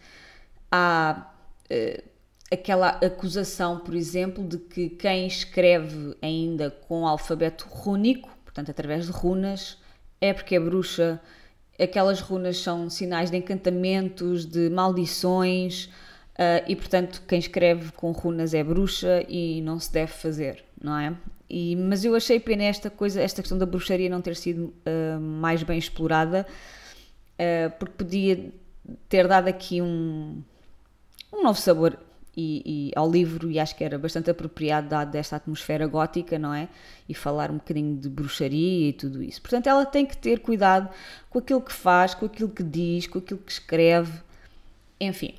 Há 0.71 1.27
uh, 1.69 2.05
aquela 2.53 2.91
acusação, 2.91 3.81
por 3.81 3.95
exemplo, 3.95 4.47
de 4.47 4.59
que 4.59 4.91
quem 4.91 5.27
escreve 5.27 6.17
ainda 6.23 6.71
com 6.71 7.05
alfabeto 7.05 7.67
rúnico, 7.69 8.29
portanto 8.45 8.71
através 8.71 9.07
de 9.07 9.13
runas, 9.13 9.79
é 10.21 10.33
porque 10.33 10.55
é 10.55 10.61
bruxa, 10.61 11.21
aquelas 11.81 12.21
runas 12.21 12.59
são 12.59 12.89
sinais 12.89 13.31
de 13.31 13.37
encantamentos, 13.37 14.47
de 14.47 14.71
maldições, 14.71 15.87
uh, 16.35 16.65
e 16.67 16.75
portanto 16.75 17.23
quem 17.27 17.39
escreve 17.39 17.93
com 17.93 18.13
runas 18.13 18.55
é 18.55 18.63
bruxa 18.63 19.25
e 19.29 19.61
não 19.63 19.79
se 19.79 19.93
deve 19.93 20.13
fazer, 20.13 20.65
não 20.81 20.99
é? 20.99 21.17
E, 21.49 21.77
mas 21.77 22.05
eu 22.05 22.15
achei 22.15 22.41
pena 22.41 22.65
esta 22.65 22.91
coisa, 22.91 23.21
esta 23.21 23.41
questão 23.41 23.57
da 23.57 23.67
bruxaria 23.67 24.11
não 24.11 24.21
ter 24.21 24.35
sido 24.35 24.75
uh, 24.87 25.21
mais 25.21 25.63
bem 25.63 25.79
explorada, 25.79 26.47
uh, 27.39 27.71
porque 27.79 27.95
podia 27.97 28.53
ter 29.09 29.29
dado 29.29 29.49
aqui 29.49 29.81
um, 29.81 30.43
um 31.33 31.43
novo 31.43 31.59
sabor 31.61 31.99
e, 32.37 32.91
e, 32.91 32.93
ao 32.95 33.11
livro 33.11 33.51
e 33.51 33.59
acho 33.59 33.75
que 33.75 33.83
era 33.83 33.99
bastante 33.99 34.31
apropriado 34.31 34.89
dado 34.89 35.11
desta 35.11 35.37
atmosfera 35.37 35.87
gótica, 35.87 36.39
não 36.39 36.53
é? 36.53 36.69
E 37.09 37.15
falar 37.15 37.51
um 37.51 37.55
bocadinho 37.55 37.97
de 37.97 38.09
bruxaria 38.09 38.91
e 38.91 38.93
tudo 38.93 39.23
isso. 39.23 39.41
Portanto, 39.41 39.67
ela 39.69 39.87
tem 39.87 40.05
que 40.05 40.17
ter 40.17 40.41
cuidado 40.41 40.91
com 41.31 41.39
aquilo 41.39 41.63
que 41.63 41.73
faz, 41.73 42.15
com 42.15 42.27
aquilo 42.27 42.51
que 42.51 42.63
diz, 42.63 43.07
com 43.07 43.19
aquilo 43.19 43.41
que 43.41 43.53
escreve, 43.53 44.21
enfim. 45.01 45.35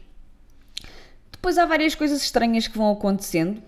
Depois 1.31 1.57
há 1.59 1.65
várias 1.65 1.93
coisas 1.93 2.21
estranhas 2.23 2.67
que 2.67 2.77
vão 2.77 2.91
acontecendo, 2.91 3.61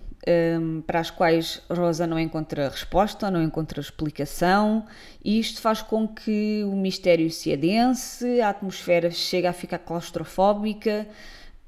um, 0.60 0.82
para 0.82 1.00
as 1.00 1.12
quais 1.12 1.62
Rosa 1.70 2.06
não 2.08 2.20
encontra 2.20 2.68
resposta, 2.68 3.30
não 3.30 3.42
encontra 3.42 3.80
explicação, 3.80 4.86
e 5.24 5.40
isto 5.40 5.62
faz 5.62 5.82
com 5.82 6.08
que 6.08 6.64
o 6.66 6.76
mistério 6.76 7.30
se 7.30 7.54
adense, 7.54 8.42
a 8.42 8.50
atmosfera 8.50 9.12
chegue 9.12 9.48
a 9.48 9.54
ficar 9.54 9.80
claustrofóbica, 9.80 11.08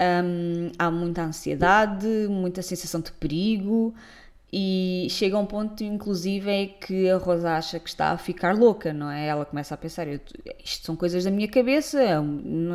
um, 0.02 0.72
há 0.78 0.90
muita 0.90 1.24
ansiedade, 1.24 2.08
muita 2.30 2.62
sensação 2.62 3.02
de 3.02 3.12
perigo 3.12 3.94
e 4.54 5.08
chega 5.10 5.38
a 5.38 5.40
um 5.40 5.46
ponto, 5.46 5.82
inclusive, 5.82 6.52
é 6.52 6.66
que 6.68 7.10
a 7.10 7.16
Rosa 7.18 7.54
acha 7.54 7.80
que 7.80 7.88
está 7.88 8.12
a 8.12 8.18
ficar 8.18 8.54
louca, 8.54 8.92
não 8.92 9.10
é? 9.10 9.28
Ela 9.28 9.46
começa 9.46 9.74
a 9.74 9.78
pensar: 9.78 10.08
isto 10.10 10.86
são 10.86 10.96
coisas 10.96 11.24
da 11.24 11.32
minha 11.32 11.48
cabeça, 11.48 12.00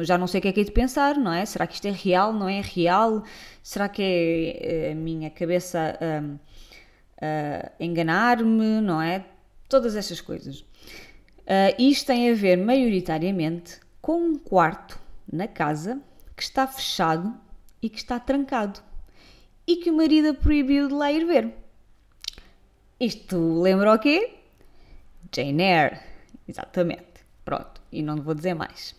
já 0.02 0.16
não 0.16 0.26
sei 0.26 0.38
o 0.38 0.42
que 0.42 0.48
é 0.48 0.52
que 0.52 0.60
é 0.60 0.64
de 0.64 0.70
pensar, 0.70 1.16
não 1.18 1.30
é? 1.30 1.44
Será 1.44 1.66
que 1.66 1.74
isto 1.74 1.86
é 1.86 1.90
real? 1.90 2.32
Não 2.32 2.48
é 2.48 2.62
real? 2.62 3.22
Será 3.62 3.90
que 3.90 4.02
é, 4.02 4.88
é 4.88 4.92
a 4.92 4.94
minha 4.94 5.28
cabeça 5.30 5.98
a, 6.00 7.26
a 7.26 7.84
enganar-me, 7.84 8.80
não 8.80 9.02
é? 9.02 9.26
Todas 9.68 9.96
essas 9.96 10.20
coisas. 10.20 10.60
Uh, 10.60 11.76
isto 11.78 12.06
tem 12.06 12.30
a 12.30 12.34
ver 12.34 12.56
maioritariamente 12.56 13.80
com 14.00 14.16
um 14.16 14.38
quarto 14.38 14.98
na 15.30 15.46
casa 15.46 16.00
que 16.36 16.42
está 16.42 16.66
fechado 16.66 17.34
e 17.80 17.88
que 17.88 17.98
está 17.98 18.20
trancado 18.20 18.80
e 19.66 19.76
que 19.76 19.90
o 19.90 19.96
marido 19.96 20.30
a 20.30 20.34
proibiu 20.34 20.88
de 20.88 20.94
lá 20.94 21.10
ir 21.10 21.24
ver. 21.24 21.54
Isto 23.00 23.60
lembra 23.60 23.94
o 23.94 23.98
quê? 23.98 24.34
Jane 25.34 25.62
Eyre, 25.62 25.98
exatamente. 26.46 27.04
Pronto, 27.44 27.80
e 27.90 28.02
não 28.02 28.16
vou 28.16 28.34
dizer 28.34 28.54
mais. 28.54 28.94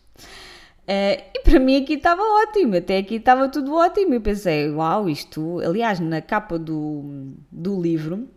Uh, 0.87 1.19
e 1.35 1.41
para 1.43 1.59
mim 1.59 1.81
aqui 1.81 1.93
estava 1.93 2.21
ótimo, 2.21 2.77
até 2.77 2.97
aqui 2.97 3.15
estava 3.15 3.49
tudo 3.49 3.73
ótimo. 3.75 4.13
Eu 4.13 4.21
pensei, 4.21 4.69
uau, 4.71 5.09
isto. 5.09 5.59
Aliás, 5.59 5.99
na 5.99 6.21
capa 6.21 6.57
do, 6.57 7.33
do 7.51 7.81
livro, 7.81 8.29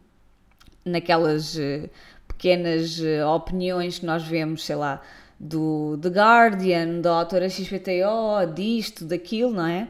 naquelas 0.85 1.57
uh, 1.57 1.89
pequenas 2.27 2.99
uh, 2.99 3.27
opiniões 3.29 3.99
que 3.99 4.07
nós 4.07 4.25
vemos, 4.25 4.65
sei 4.65 4.77
lá, 4.77 5.01
do 5.41 5.99
The 6.03 6.11
Guardian, 6.11 7.01
da 7.01 7.13
autora 7.13 7.49
XPTO, 7.49 8.53
disto, 8.55 9.07
daquilo, 9.07 9.53
não 9.53 9.67
é? 9.67 9.89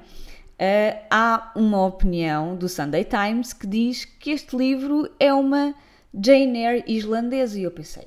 Uh, 0.61 1.07
há 1.11 1.53
uma 1.57 1.85
opinião 1.85 2.55
do 2.55 2.69
Sunday 2.69 3.05
Times 3.05 3.53
que 3.53 3.67
diz 3.67 4.05
que 4.05 4.31
este 4.31 4.57
livro 4.57 5.11
é 5.19 5.35
uma 5.35 5.75
Jane 6.15 6.59
Eyre 6.59 6.85
islandesa. 6.87 7.59
E 7.59 7.65
eu 7.65 7.71
pensei, 7.73 8.07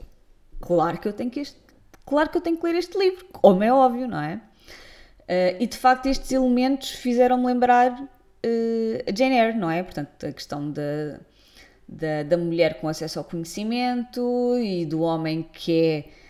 claro 0.62 0.98
que 1.00 1.08
eu 1.08 1.12
tenho 1.12 1.30
que, 1.30 1.42
este, 1.42 1.60
claro 2.06 2.30
que, 2.30 2.38
eu 2.38 2.42
tenho 2.42 2.56
que 2.56 2.66
ler 2.66 2.76
este 2.76 2.98
livro, 2.98 3.26
como 3.34 3.62
é 3.62 3.74
óbvio, 3.74 4.08
não 4.08 4.22
é? 4.22 4.36
Uh, 5.24 5.58
e 5.60 5.68
de 5.68 5.78
facto 5.78 6.06
estes 6.06 6.32
elementos 6.32 6.92
fizeram-me 6.92 7.46
lembrar 7.46 7.92
uh, 7.92 9.10
a 9.10 9.14
Jane 9.14 9.36
Eyre, 9.36 9.58
não 9.58 9.70
é? 9.70 9.84
Portanto, 9.84 10.26
a 10.26 10.32
questão 10.32 10.72
da, 10.72 11.20
da, 11.90 12.24
da 12.24 12.38
mulher 12.38 12.80
com 12.80 12.88
acesso 12.88 13.20
ao 13.20 13.26
conhecimento 13.26 14.56
e 14.60 14.86
do 14.86 15.02
homem 15.02 15.44
que 15.52 15.82
é 15.82 16.23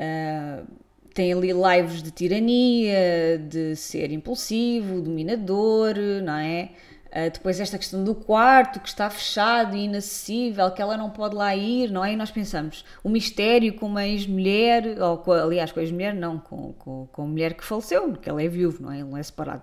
Uh, 0.00 0.66
tem 1.12 1.32
ali 1.32 1.50
lives 1.52 2.02
de 2.02 2.10
tirania, 2.10 3.38
de 3.38 3.76
ser 3.76 4.10
impulsivo, 4.10 5.02
dominador, 5.02 5.94
não 6.24 6.34
é? 6.34 6.70
Uh, 7.08 7.30
depois 7.30 7.60
esta 7.60 7.76
questão 7.76 8.02
do 8.02 8.14
quarto 8.14 8.80
que 8.80 8.88
está 8.88 9.10
fechado 9.10 9.76
e 9.76 9.84
inacessível, 9.84 10.70
que 10.70 10.80
ela 10.80 10.96
não 10.96 11.10
pode 11.10 11.34
lá 11.34 11.54
ir, 11.54 11.90
não 11.90 12.04
é? 12.04 12.12
E 12.12 12.16
nós 12.16 12.30
pensamos, 12.30 12.84
o 13.04 13.10
mistério 13.10 13.74
com 13.74 13.86
uma 13.86 14.06
ex-mulher, 14.06 14.96
ou 15.02 15.18
com, 15.18 15.32
aliás 15.32 15.72
com 15.72 15.80
a 15.80 15.82
ex-mulher 15.82 16.14
não, 16.14 16.38
com, 16.38 16.72
com, 16.74 17.06
com 17.08 17.22
a 17.22 17.26
mulher 17.26 17.54
que 17.54 17.64
faleceu, 17.64 18.08
porque 18.12 18.30
ela 18.30 18.42
é 18.42 18.48
viúva, 18.48 18.78
não 18.80 18.92
é? 18.92 19.00
Ele 19.00 19.10
não 19.10 19.18
é 19.18 19.22
separado. 19.22 19.62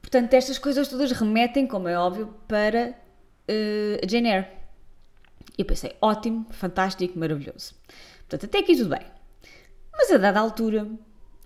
Portanto, 0.00 0.34
estas 0.34 0.58
coisas 0.58 0.88
todas 0.88 1.12
remetem, 1.12 1.66
como 1.66 1.86
é 1.86 1.96
óbvio, 1.96 2.34
para 2.48 2.94
uh, 3.48 4.08
Jane 4.08 4.28
Eyre. 4.28 4.46
E 5.56 5.62
eu 5.62 5.66
pensei, 5.66 5.94
ótimo, 6.00 6.46
fantástico, 6.50 7.18
maravilhoso. 7.18 7.74
Portanto, 8.20 8.46
até 8.46 8.58
aqui 8.58 8.74
tudo 8.76 8.90
bem. 8.90 9.11
Mas 9.92 10.10
a 10.10 10.18
dada 10.18 10.40
altura, 10.40 10.88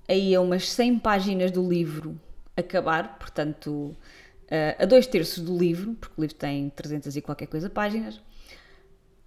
aí 0.08 0.34
a 0.34 0.40
umas 0.40 0.70
100 0.70 0.98
páginas 0.98 1.50
do 1.50 1.68
livro 1.68 2.18
acabar, 2.56 3.18
portanto, 3.18 3.94
a 4.78 4.84
dois 4.86 5.06
terços 5.06 5.42
do 5.42 5.56
livro, 5.56 5.94
porque 5.94 6.14
o 6.16 6.20
livro 6.22 6.36
tem 6.36 6.70
300 6.70 7.16
e 7.16 7.20
qualquer 7.20 7.46
coisa 7.46 7.68
páginas, 7.68 8.20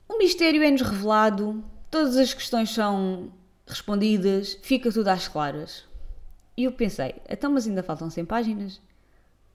o 0.07 0.17
mistério 0.17 0.63
é-nos 0.63 0.81
revelado, 0.81 1.63
todas 1.91 2.17
as 2.17 2.33
questões 2.33 2.71
são 2.71 3.31
respondidas, 3.67 4.57
fica 4.63 4.91
tudo 4.91 5.07
às 5.09 5.27
claras. 5.27 5.85
E 6.57 6.63
eu 6.63 6.71
pensei, 6.71 7.15
então, 7.29 7.51
mas 7.51 7.67
ainda 7.67 7.83
faltam 7.83 8.09
100 8.09 8.25
páginas? 8.25 8.81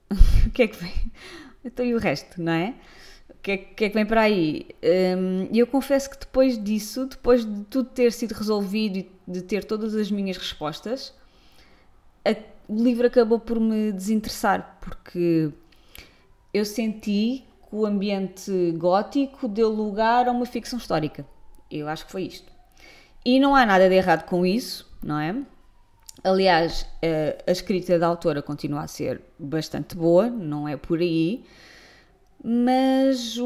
o 0.47 0.49
que 0.51 0.63
é 0.63 0.67
que 0.67 0.77
vem? 0.77 1.11
Então, 1.63 1.85
e 1.85 1.93
o 1.93 1.99
resto, 1.99 2.41
não 2.41 2.53
é? 2.53 2.75
O 3.29 3.33
que 3.41 3.51
é, 3.51 3.57
que, 3.57 3.85
é 3.85 3.89
que 3.89 3.95
vem 3.95 4.05
para 4.05 4.21
aí? 4.21 4.67
Hum, 5.17 5.49
e 5.51 5.59
eu 5.59 5.67
confesso 5.67 6.09
que 6.09 6.19
depois 6.19 6.63
disso, 6.63 7.05
depois 7.05 7.45
de 7.45 7.63
tudo 7.65 7.89
ter 7.89 8.11
sido 8.11 8.33
resolvido 8.33 8.97
e 8.97 9.03
de 9.27 9.41
ter 9.41 9.63
todas 9.63 9.95
as 9.95 10.11
minhas 10.11 10.37
respostas, 10.37 11.13
a, 12.23 12.35
o 12.67 12.83
livro 12.83 13.07
acabou 13.07 13.39
por 13.39 13.59
me 13.59 13.91
desinteressar, 13.91 14.77
porque 14.81 15.51
eu 16.53 16.65
senti 16.65 17.45
que 17.69 17.75
o 17.75 17.85
ambiente 17.85 18.71
gótico 18.77 19.47
deu 19.47 19.69
lugar 19.69 20.27
a 20.27 20.31
uma 20.31 20.45
ficção 20.45 20.79
histórica. 20.79 21.25
Eu 21.69 21.87
acho 21.87 22.05
que 22.05 22.11
foi 22.11 22.23
isto. 22.23 22.51
E 23.23 23.39
não 23.39 23.55
há 23.55 23.65
nada 23.65 23.89
de 23.89 23.95
errado 23.95 24.25
com 24.25 24.45
isso, 24.45 24.89
não 25.01 25.19
é? 25.19 25.35
Aliás, 26.23 26.87
a 27.45 27.51
escrita 27.51 27.99
da 27.99 28.07
autora 28.07 28.41
continua 28.41 28.81
a 28.83 28.87
ser 28.87 29.21
bastante 29.37 29.95
boa, 29.95 30.29
não 30.29 30.67
é 30.67 30.77
por 30.77 30.99
aí, 30.99 31.43
mas 32.43 33.37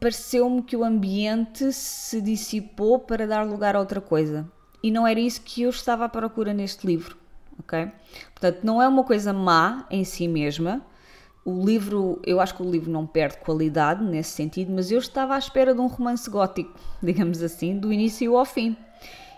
pareceu-me 0.00 0.62
que 0.62 0.76
o 0.76 0.84
ambiente 0.84 1.72
se 1.72 2.20
dissipou 2.20 2.98
para 3.00 3.26
dar 3.26 3.42
lugar 3.42 3.76
a 3.76 3.80
outra 3.80 4.00
coisa. 4.00 4.48
E 4.88 4.90
não 4.90 5.06
era 5.06 5.20
isso 5.20 5.42
que 5.42 5.60
eu 5.60 5.68
estava 5.68 6.06
à 6.06 6.08
procura 6.08 6.54
neste 6.54 6.86
livro, 6.86 7.14
ok? 7.58 7.92
Portanto, 8.30 8.60
não 8.64 8.80
é 8.80 8.88
uma 8.88 9.04
coisa 9.04 9.34
má 9.34 9.84
em 9.90 10.02
si 10.02 10.26
mesma. 10.26 10.80
O 11.44 11.62
livro, 11.62 12.22
eu 12.24 12.40
acho 12.40 12.54
que 12.54 12.62
o 12.62 12.70
livro 12.70 12.90
não 12.90 13.06
perde 13.06 13.36
qualidade 13.36 14.02
nesse 14.02 14.30
sentido, 14.30 14.72
mas 14.72 14.90
eu 14.90 14.98
estava 14.98 15.34
à 15.34 15.38
espera 15.38 15.74
de 15.74 15.80
um 15.82 15.88
romance 15.88 16.30
gótico, 16.30 16.72
digamos 17.02 17.42
assim, 17.42 17.78
do 17.78 17.92
início 17.92 18.34
ao 18.34 18.46
fim. 18.46 18.74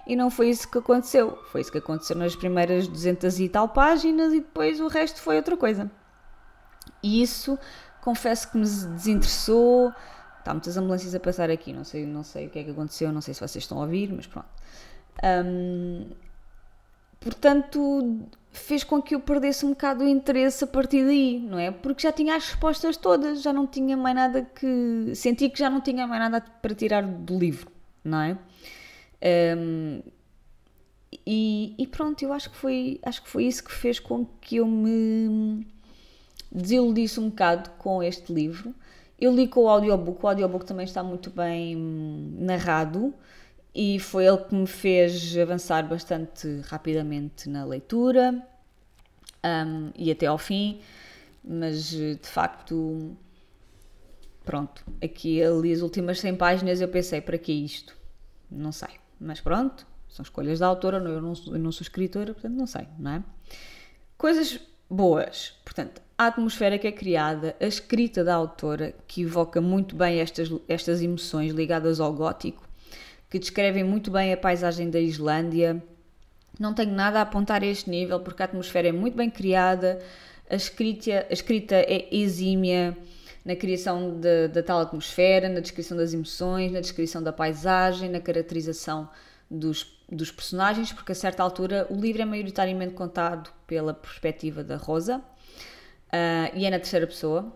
E 0.06 0.14
não 0.14 0.30
foi 0.30 0.50
isso 0.50 0.70
que 0.70 0.78
aconteceu. 0.78 1.36
Foi 1.50 1.62
isso 1.62 1.72
que 1.72 1.78
aconteceu 1.78 2.14
nas 2.14 2.36
primeiras 2.36 2.86
200 2.86 3.40
e 3.40 3.48
tal 3.48 3.70
páginas 3.70 4.32
e 4.32 4.38
depois 4.38 4.78
o 4.78 4.86
resto 4.86 5.20
foi 5.20 5.34
outra 5.34 5.56
coisa. 5.56 5.90
E 7.02 7.20
isso 7.20 7.58
confesso 8.00 8.52
que 8.52 8.56
me 8.56 8.62
desinteressou. 8.62 9.92
Está 10.38 10.54
muitas 10.54 10.76
ambulâncias 10.76 11.12
a 11.12 11.18
passar 11.18 11.50
aqui, 11.50 11.72
não 11.72 11.82
sei, 11.82 12.06
não 12.06 12.22
sei 12.22 12.46
o 12.46 12.50
que 12.50 12.60
é 12.60 12.62
que 12.62 12.70
aconteceu, 12.70 13.10
não 13.10 13.20
sei 13.20 13.34
se 13.34 13.40
vocês 13.40 13.64
estão 13.64 13.78
a 13.78 13.80
ouvir, 13.80 14.12
mas 14.12 14.28
pronto. 14.28 14.46
Um, 15.22 16.06
portanto, 17.20 18.28
fez 18.52 18.82
com 18.82 19.00
que 19.00 19.14
eu 19.14 19.20
perdesse 19.20 19.64
um 19.64 19.70
bocado 19.70 20.04
o 20.04 20.08
interesse 20.08 20.64
a 20.64 20.66
partir 20.66 21.04
daí, 21.04 21.38
não 21.40 21.58
é? 21.58 21.70
Porque 21.70 22.02
já 22.02 22.12
tinha 22.12 22.36
as 22.36 22.48
respostas 22.48 22.96
todas, 22.96 23.42
já 23.42 23.52
não 23.52 23.66
tinha 23.66 23.96
mais 23.96 24.14
nada 24.14 24.42
que. 24.42 25.12
Senti 25.14 25.48
que 25.48 25.58
já 25.58 25.70
não 25.70 25.80
tinha 25.80 26.06
mais 26.06 26.20
nada 26.20 26.44
para 26.62 26.74
tirar 26.74 27.02
do 27.02 27.38
livro, 27.38 27.70
não 28.04 28.20
é? 28.20 28.38
Um, 29.56 30.02
e, 31.26 31.74
e, 31.78 31.86
pronto, 31.86 32.22
eu 32.22 32.32
acho 32.32 32.50
que, 32.50 32.56
foi, 32.56 33.00
acho 33.02 33.22
que 33.22 33.28
foi 33.28 33.44
isso 33.44 33.64
que 33.64 33.72
fez 33.72 33.98
com 33.98 34.24
que 34.40 34.56
eu 34.56 34.66
me 34.66 35.66
desiludi-se 36.50 37.20
um 37.20 37.28
bocado 37.28 37.70
com 37.78 38.02
este 38.02 38.32
livro. 38.32 38.74
Eu 39.20 39.34
li 39.34 39.46
com 39.46 39.64
o 39.64 39.68
audiobook, 39.68 40.24
o 40.24 40.28
audiobook 40.28 40.64
também 40.64 40.84
está 40.84 41.02
muito 41.02 41.30
bem 41.30 41.76
narrado 42.38 43.12
e 43.74 43.98
foi 43.98 44.26
ele 44.26 44.38
que 44.38 44.54
me 44.54 44.66
fez 44.66 45.36
avançar 45.36 45.88
bastante 45.88 46.60
rapidamente 46.66 47.48
na 47.48 47.64
leitura 47.64 48.42
um, 49.44 49.90
e 49.96 50.10
até 50.10 50.26
ao 50.26 50.38
fim, 50.38 50.80
mas 51.44 51.90
de 51.90 52.18
facto, 52.22 53.16
pronto, 54.44 54.84
aqui 55.02 55.42
ali 55.42 55.72
as 55.72 55.80
últimas 55.80 56.20
100 56.20 56.36
páginas 56.36 56.80
eu 56.80 56.88
pensei, 56.88 57.20
para 57.20 57.38
que 57.38 57.52
isto? 57.52 57.96
Não 58.50 58.72
sei, 58.72 58.90
mas 59.20 59.40
pronto, 59.40 59.86
são 60.08 60.22
escolhas 60.22 60.58
da 60.58 60.66
autora, 60.66 60.98
eu 60.98 61.22
não, 61.22 61.32
eu 61.46 61.58
não 61.58 61.72
sou 61.72 61.82
escritora, 61.82 62.34
portanto 62.34 62.54
não 62.54 62.66
sei, 62.66 62.86
não 62.98 63.12
é? 63.12 63.24
Coisas 64.18 64.60
boas, 64.90 65.54
portanto, 65.64 66.02
a 66.18 66.26
atmosfera 66.26 66.78
que 66.78 66.86
é 66.86 66.92
criada, 66.92 67.56
a 67.60 67.64
escrita 67.64 68.22
da 68.24 68.34
autora, 68.34 68.92
que 69.06 69.22
evoca 69.22 69.60
muito 69.60 69.94
bem 69.94 70.18
estas, 70.18 70.50
estas 70.68 71.00
emoções 71.00 71.52
ligadas 71.52 72.00
ao 72.00 72.12
gótico, 72.12 72.68
que 73.30 73.38
descrevem 73.38 73.84
muito 73.84 74.10
bem 74.10 74.32
a 74.32 74.36
paisagem 74.36 74.90
da 74.90 74.98
Islândia. 74.98 75.80
Não 76.58 76.74
tenho 76.74 76.92
nada 76.92 77.20
a 77.20 77.22
apontar 77.22 77.62
a 77.62 77.66
este 77.66 77.88
nível, 77.88 78.20
porque 78.20 78.42
a 78.42 78.44
atmosfera 78.44 78.88
é 78.88 78.92
muito 78.92 79.16
bem 79.16 79.30
criada, 79.30 80.00
a 80.50 80.56
escrita, 80.56 81.26
a 81.30 81.32
escrita 81.32 81.76
é 81.76 82.08
exímia 82.10 82.96
na 83.44 83.54
criação 83.54 84.18
de, 84.18 84.48
da 84.48 84.62
tal 84.62 84.80
atmosfera, 84.80 85.48
na 85.48 85.60
descrição 85.60 85.96
das 85.96 86.12
emoções, 86.12 86.72
na 86.72 86.80
descrição 86.80 87.22
da 87.22 87.32
paisagem, 87.32 88.10
na 88.10 88.20
caracterização 88.20 89.08
dos, 89.48 90.00
dos 90.10 90.30
personagens, 90.30 90.92
porque 90.92 91.12
a 91.12 91.14
certa 91.14 91.42
altura 91.42 91.86
o 91.88 91.94
livro 91.94 92.20
é 92.20 92.24
maioritariamente 92.24 92.94
contado 92.94 93.50
pela 93.66 93.94
perspectiva 93.94 94.62
da 94.62 94.76
Rosa 94.76 95.18
uh, 95.18 96.56
e 96.56 96.66
é 96.66 96.70
na 96.70 96.78
terceira 96.78 97.06
pessoa, 97.06 97.52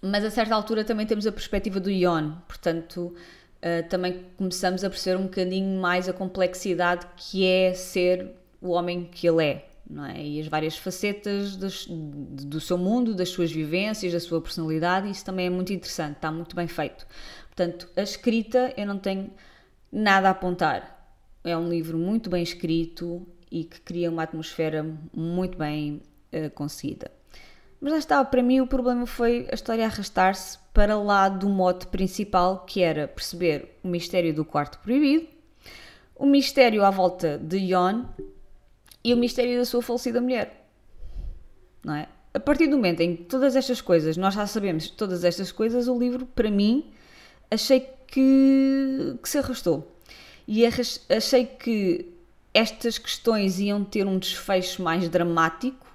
mas 0.00 0.24
a 0.24 0.30
certa 0.30 0.54
altura 0.54 0.82
também 0.82 1.06
temos 1.06 1.26
a 1.26 1.32
perspectiva 1.32 1.78
do 1.78 1.90
Ion, 1.90 2.32
portanto 2.48 3.14
uh, 3.62 3.88
também 3.88 4.24
começamos 4.36 4.84
a 4.84 4.90
perceber 4.90 5.16
um 5.16 5.24
bocadinho 5.24 5.80
mais 5.80 6.08
a 6.08 6.12
complexidade 6.12 7.06
que 7.16 7.46
é 7.46 7.74
ser 7.74 8.32
o 8.60 8.70
homem 8.70 9.04
que 9.04 9.28
ele 9.28 9.44
é, 9.44 9.68
é? 10.14 10.22
E 10.22 10.40
as 10.40 10.46
várias 10.48 10.76
facetas 10.76 11.56
do 11.56 12.60
seu 12.60 12.76
mundo, 12.76 13.14
das 13.14 13.30
suas 13.30 13.50
vivências, 13.50 14.12
da 14.12 14.20
sua 14.20 14.40
personalidade, 14.40 15.10
isso 15.10 15.24
também 15.24 15.46
é 15.46 15.50
muito 15.50 15.72
interessante, 15.72 16.16
está 16.16 16.30
muito 16.30 16.54
bem 16.54 16.66
feito. 16.66 17.06
Portanto, 17.46 17.88
a 17.96 18.02
escrita 18.02 18.72
eu 18.76 18.86
não 18.86 18.98
tenho 18.98 19.30
nada 19.90 20.28
a 20.28 20.32
apontar. 20.32 20.96
É 21.42 21.56
um 21.56 21.68
livro 21.68 21.96
muito 21.96 22.28
bem 22.28 22.42
escrito 22.42 23.26
e 23.50 23.64
que 23.64 23.80
cria 23.80 24.10
uma 24.10 24.24
atmosfera 24.24 24.84
muito 25.14 25.56
bem 25.56 26.02
uh, 26.32 26.50
conseguida. 26.50 27.10
Mas 27.80 27.92
lá 27.92 27.98
está, 27.98 28.24
para 28.24 28.42
mim 28.42 28.60
o 28.60 28.66
problema 28.66 29.06
foi 29.06 29.48
a 29.50 29.54
história 29.54 29.86
arrastar-se 29.86 30.58
para 30.78 30.96
lá 30.96 31.28
do 31.28 31.48
mote 31.48 31.88
principal, 31.88 32.64
que 32.64 32.82
era 32.82 33.08
perceber 33.08 33.80
o 33.82 33.88
mistério 33.88 34.32
do 34.32 34.44
quarto 34.44 34.78
proibido, 34.78 35.26
o 36.14 36.24
mistério 36.24 36.84
à 36.84 36.90
volta 36.90 37.36
de 37.36 37.56
Yon 37.56 38.04
e 39.02 39.12
o 39.12 39.16
mistério 39.16 39.58
da 39.58 39.64
sua 39.64 39.82
falecida 39.82 40.20
mulher. 40.20 40.68
Não 41.82 41.96
é? 41.96 42.06
A 42.32 42.38
partir 42.38 42.68
do 42.68 42.76
momento 42.76 43.00
em 43.00 43.16
que 43.16 43.24
todas 43.24 43.56
estas 43.56 43.80
coisas, 43.80 44.16
nós 44.16 44.34
já 44.34 44.46
sabemos 44.46 44.88
todas 44.88 45.24
estas 45.24 45.50
coisas, 45.50 45.88
o 45.88 45.98
livro, 45.98 46.24
para 46.26 46.48
mim, 46.48 46.92
achei 47.50 47.80
que, 48.06 49.16
que 49.20 49.28
se 49.28 49.38
arrastou. 49.38 50.00
E 50.46 50.62
achei 50.64 51.44
que 51.44 52.14
estas 52.54 52.98
questões 52.98 53.58
iam 53.58 53.82
ter 53.82 54.06
um 54.06 54.16
desfecho 54.16 54.80
mais 54.80 55.08
dramático 55.08 55.87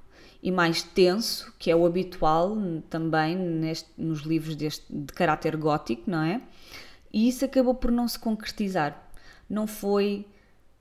e 0.44 0.52
mais 0.52 0.84
tenso, 0.84 1.54
que 1.58 1.72
é 1.72 1.76
o 1.76 1.86
habitual 1.86 2.58
também 2.90 3.34
neste, 3.34 3.90
nos 3.98 4.20
livros 4.24 4.58
deste, 4.58 4.86
de 4.94 5.14
caráter 5.14 5.56
gótico, 5.56 6.12
não 6.12 6.22
é? 6.22 6.42
E 7.14 7.30
isso 7.30 7.46
acabou 7.46 7.74
por 7.74 7.90
não 7.90 8.06
se 8.10 8.20
concretizar. 8.20 9.10
Não 9.50 9.66
foi 9.66 10.28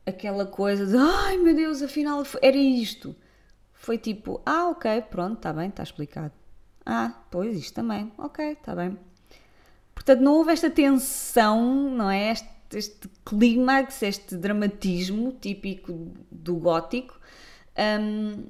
aquela 0.04 0.44
coisa 0.44 0.84
de 0.84 0.96
ai 0.96 1.38
meu 1.38 1.54
Deus, 1.54 1.80
afinal 1.80 2.24
era 2.42 2.56
isto. 2.56 3.14
Foi 3.72 3.96
tipo, 3.96 4.42
ah, 4.44 4.68
ok, 4.70 5.00
pronto, 5.02 5.36
está 5.36 5.52
bem, 5.52 5.68
está 5.68 5.84
explicado. 5.84 6.32
Ah, 6.84 7.14
pois 7.30 7.56
isto 7.56 7.74
também, 7.74 8.12
ok, 8.18 8.52
está 8.52 8.74
bem. 8.74 8.98
Portanto, 9.94 10.20
não 10.20 10.34
houve 10.34 10.50
esta 10.50 10.70
tensão, 10.70 11.88
não 11.88 12.10
é? 12.10 12.32
Este, 12.32 12.48
este 12.74 13.08
clímax, 13.24 14.02
este 14.02 14.36
dramatismo 14.36 15.30
típico 15.40 16.10
do 16.32 16.56
gótico. 16.56 17.20
Um, 17.78 18.44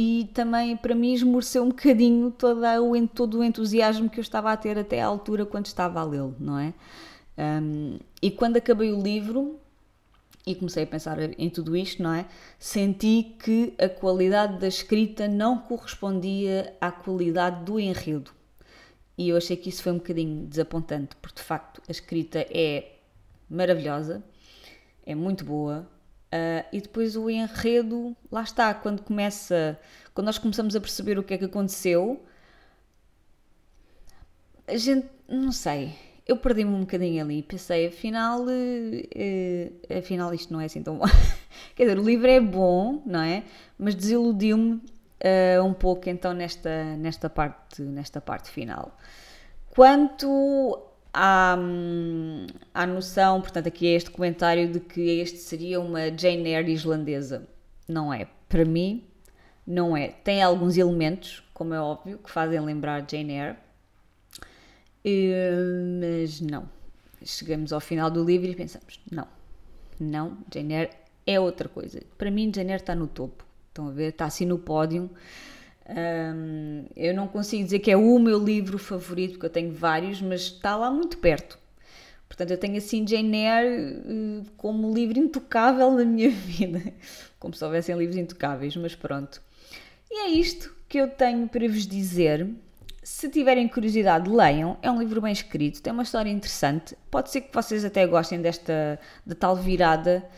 e 0.00 0.30
também 0.32 0.76
para 0.76 0.94
mim 0.94 1.12
esmoreceu 1.12 1.64
um 1.64 1.70
bocadinho 1.70 2.30
toda 2.30 2.80
o, 2.80 3.08
todo 3.08 3.40
o 3.40 3.44
entusiasmo 3.44 4.08
que 4.08 4.20
eu 4.20 4.22
estava 4.22 4.52
a 4.52 4.56
ter 4.56 4.78
até 4.78 5.02
à 5.02 5.06
altura 5.06 5.44
quando 5.44 5.66
estava 5.66 5.98
a 5.98 6.04
lê-lo, 6.04 6.36
não 6.38 6.56
é? 6.56 6.72
Um, 7.36 7.98
e 8.22 8.30
quando 8.30 8.58
acabei 8.58 8.92
o 8.92 9.02
livro 9.02 9.58
e 10.46 10.54
comecei 10.54 10.84
a 10.84 10.86
pensar 10.86 11.18
em 11.36 11.50
tudo 11.50 11.76
isto, 11.76 12.00
não 12.00 12.14
é? 12.14 12.26
Senti 12.60 13.34
que 13.40 13.74
a 13.76 13.88
qualidade 13.88 14.60
da 14.60 14.68
escrita 14.68 15.26
não 15.26 15.58
correspondia 15.58 16.76
à 16.80 16.92
qualidade 16.92 17.64
do 17.64 17.80
enredo. 17.80 18.30
E 19.16 19.30
eu 19.30 19.36
achei 19.36 19.56
que 19.56 19.68
isso 19.68 19.82
foi 19.82 19.90
um 19.90 19.96
bocadinho 19.98 20.46
desapontante, 20.46 21.16
porque 21.16 21.40
de 21.40 21.42
facto 21.42 21.82
a 21.88 21.90
escrita 21.90 22.46
é 22.52 22.92
maravilhosa, 23.50 24.22
é 25.04 25.16
muito 25.16 25.44
boa, 25.44 25.90
Uh, 26.28 26.64
e 26.72 26.80
depois 26.80 27.16
o 27.16 27.30
enredo, 27.30 28.14
lá 28.30 28.42
está, 28.42 28.74
quando 28.74 29.02
começa, 29.02 29.78
quando 30.12 30.26
nós 30.26 30.38
começamos 30.38 30.76
a 30.76 30.80
perceber 30.80 31.18
o 31.18 31.22
que 31.22 31.34
é 31.34 31.38
que 31.38 31.46
aconteceu, 31.46 32.22
a 34.66 34.76
gente, 34.76 35.08
não 35.26 35.50
sei, 35.50 35.94
eu 36.26 36.36
perdi-me 36.36 36.70
um 36.70 36.80
bocadinho 36.80 37.24
ali. 37.24 37.42
Pensei, 37.42 37.86
afinal, 37.86 38.42
uh, 38.42 39.98
afinal 39.98 40.34
isto 40.34 40.52
não 40.52 40.60
é 40.60 40.66
assim 40.66 40.82
tão 40.82 40.98
bom. 40.98 41.06
Quer 41.74 41.84
dizer, 41.84 41.98
o 41.98 42.02
livro 42.04 42.28
é 42.28 42.38
bom, 42.38 43.02
não 43.06 43.22
é? 43.22 43.44
Mas 43.78 43.94
desiludiu-me 43.94 44.74
uh, 44.74 45.64
um 45.64 45.72
pouco 45.72 46.10
então 46.10 46.34
nesta, 46.34 46.96
nesta, 46.96 47.30
parte, 47.30 47.80
nesta 47.80 48.20
parte 48.20 48.50
final. 48.50 48.94
Quanto 49.70 50.87
à, 51.12 51.56
à 52.74 52.86
noção, 52.86 53.40
portanto, 53.40 53.68
aqui 53.68 53.86
é 53.86 53.94
este 53.94 54.10
comentário 54.10 54.70
de 54.70 54.80
que 54.80 55.20
este 55.20 55.38
seria 55.38 55.80
uma 55.80 56.16
Jane 56.16 56.48
Eyre 56.50 56.72
islandesa. 56.72 57.48
Não 57.88 58.12
é. 58.12 58.26
Para 58.48 58.64
mim, 58.64 59.04
não 59.66 59.96
é. 59.96 60.08
Tem 60.08 60.42
alguns 60.42 60.76
elementos, 60.76 61.42
como 61.54 61.74
é 61.74 61.80
óbvio, 61.80 62.18
que 62.18 62.30
fazem 62.30 62.60
lembrar 62.60 63.04
Jane 63.08 63.32
Eyre 63.32 63.56
Uh, 65.04 66.00
mas 66.00 66.40
não. 66.40 66.68
Chegamos 67.24 67.72
ao 67.72 67.80
final 67.80 68.10
do 68.10 68.24
livro 68.24 68.48
e 68.48 68.54
pensamos: 68.54 69.00
não, 69.10 69.26
não, 69.98 70.38
Jane 70.52 70.74
Eyre 70.74 70.90
é 71.26 71.38
outra 71.40 71.68
coisa. 71.68 72.02
Para 72.16 72.30
mim, 72.30 72.52
Jane 72.54 72.70
Eyre 72.70 72.82
está 72.82 72.94
no 72.94 73.06
topo. 73.06 73.44
Estão 73.68 73.88
a 73.88 73.90
ver? 73.90 74.10
Está 74.10 74.26
assim 74.26 74.44
no 74.44 74.58
pódio. 74.58 75.10
Um, 75.88 76.84
eu 76.94 77.14
não 77.14 77.26
consigo 77.26 77.64
dizer 77.64 77.78
que 77.78 77.90
é 77.90 77.96
o 77.96 78.18
meu 78.18 78.38
livro 78.38 78.78
favorito, 78.78 79.32
porque 79.32 79.46
eu 79.46 79.50
tenho 79.50 79.72
vários, 79.72 80.20
mas 80.20 80.42
está 80.42 80.76
lá 80.76 80.90
muito 80.90 81.16
perto. 81.18 81.58
Portanto, 82.28 82.50
eu 82.50 82.58
tenho 82.58 82.76
assim 82.76 83.06
Jane 83.06 83.38
Eyre 83.38 83.96
uh, 83.96 84.46
como 84.56 84.92
livro 84.92 85.18
intocável 85.18 85.90
na 85.92 86.04
minha 86.04 86.28
vida. 86.30 86.82
Como 87.38 87.54
se 87.54 87.64
houvessem 87.64 87.96
livros 87.96 88.16
intocáveis, 88.16 88.76
mas 88.76 88.94
pronto. 88.94 89.40
E 90.10 90.26
é 90.26 90.28
isto 90.28 90.74
que 90.88 90.98
eu 90.98 91.08
tenho 91.08 91.48
para 91.48 91.66
vos 91.66 91.86
dizer. 91.86 92.46
Se 93.02 93.30
tiverem 93.30 93.66
curiosidade, 93.66 94.28
leiam. 94.28 94.76
É 94.82 94.90
um 94.90 94.98
livro 94.98 95.22
bem 95.22 95.32
escrito, 95.32 95.80
tem 95.80 95.92
uma 95.92 96.02
história 96.02 96.30
interessante. 96.30 96.94
Pode 97.10 97.30
ser 97.30 97.40
que 97.40 97.54
vocês 97.54 97.82
até 97.84 98.06
gostem 98.06 98.42
desta 98.42 99.00
de 99.26 99.34
tal 99.34 99.56
virada 99.56 100.28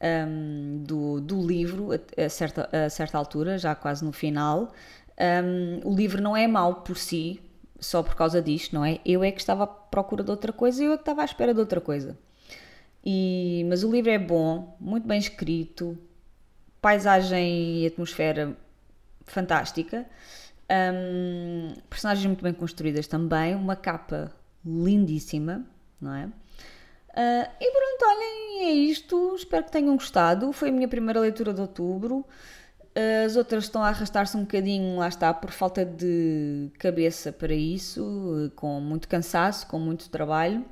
um, 0.00 0.82
do, 0.84 1.20
do 1.20 1.46
livro 1.46 1.90
a, 1.92 2.28
certa, 2.28 2.68
a 2.72 2.88
certa 2.88 3.18
altura, 3.18 3.58
já 3.58 3.74
quase 3.74 4.04
no 4.04 4.12
final. 4.12 4.72
Um, 5.20 5.80
o 5.84 5.94
livro 5.94 6.22
não 6.22 6.34
é 6.34 6.46
mau 6.46 6.76
por 6.76 6.96
si, 6.96 7.40
só 7.78 8.02
por 8.02 8.14
causa 8.14 8.40
disto, 8.40 8.74
não 8.74 8.84
é? 8.84 9.00
Eu 9.04 9.22
é 9.22 9.30
que 9.30 9.40
estava 9.40 9.64
à 9.64 9.66
procura 9.66 10.24
de 10.24 10.30
outra 10.30 10.52
coisa 10.52 10.82
eu 10.82 10.92
é 10.92 10.96
que 10.96 11.02
estava 11.02 11.22
à 11.22 11.24
espera 11.24 11.52
de 11.52 11.60
outra 11.60 11.80
coisa. 11.80 12.18
E, 13.04 13.64
mas 13.68 13.82
o 13.82 13.90
livro 13.90 14.10
é 14.10 14.18
bom, 14.18 14.76
muito 14.80 15.06
bem 15.06 15.18
escrito, 15.18 15.98
paisagem 16.80 17.82
e 17.82 17.86
atmosfera 17.86 18.56
fantástica. 19.24 20.06
Um, 20.70 21.74
personagens 21.88 22.26
muito 22.26 22.42
bem 22.42 22.52
construídas 22.52 23.06
também, 23.06 23.54
uma 23.54 23.76
capa 23.76 24.32
lindíssima, 24.64 25.64
não 26.00 26.14
é? 26.14 26.26
Uh, 26.26 27.50
e 27.60 27.70
pronto, 27.72 28.04
olhem, 28.04 28.68
é 28.68 28.72
isto. 28.72 29.34
Espero 29.34 29.64
que 29.64 29.72
tenham 29.72 29.94
gostado. 29.96 30.52
Foi 30.52 30.68
a 30.68 30.72
minha 30.72 30.86
primeira 30.86 31.18
leitura 31.18 31.52
de 31.52 31.60
outubro. 31.60 32.24
As 32.94 33.36
outras 33.36 33.64
estão 33.64 33.82
a 33.82 33.88
arrastar-se 33.88 34.36
um 34.36 34.40
bocadinho, 34.40 34.98
lá 34.98 35.08
está, 35.08 35.32
por 35.32 35.50
falta 35.50 35.84
de 35.84 36.70
cabeça 36.78 37.32
para 37.32 37.54
isso, 37.54 38.50
com 38.56 38.80
muito 38.80 39.08
cansaço, 39.08 39.66
com 39.68 39.78
muito 39.78 40.10
trabalho, 40.10 40.64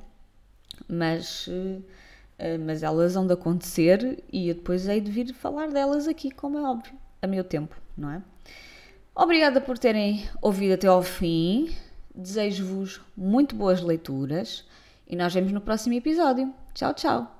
mas, 0.87 1.47
uh, 1.47 1.83
mas 2.65 2.83
elas 2.83 3.13
vão 3.13 3.25
de 3.25 3.33
acontecer 3.33 4.21
e 4.31 4.49
eu 4.49 4.55
depois 4.55 4.87
hei 4.87 4.99
de 4.99 5.09
vir 5.09 5.33
falar 5.33 5.69
delas 5.69 6.07
aqui, 6.07 6.29
como 6.29 6.57
é 6.57 6.61
óbvio, 6.61 6.93
a 7.21 7.27
meu 7.27 7.43
tempo, 7.43 7.75
não 7.97 8.11
é? 8.11 8.21
Obrigada 9.15 9.59
por 9.59 9.77
terem 9.77 10.27
ouvido 10.41 10.75
até 10.75 10.87
ao 10.87 11.03
fim. 11.03 11.75
Desejo-vos 12.15 13.01
muito 13.15 13.55
boas 13.55 13.81
leituras 13.81 14.65
e 15.07 15.15
nós 15.15 15.33
vemos 15.33 15.51
no 15.51 15.59
próximo 15.61 15.95
episódio. 15.95 16.53
Tchau, 16.73 16.93
tchau! 16.93 17.38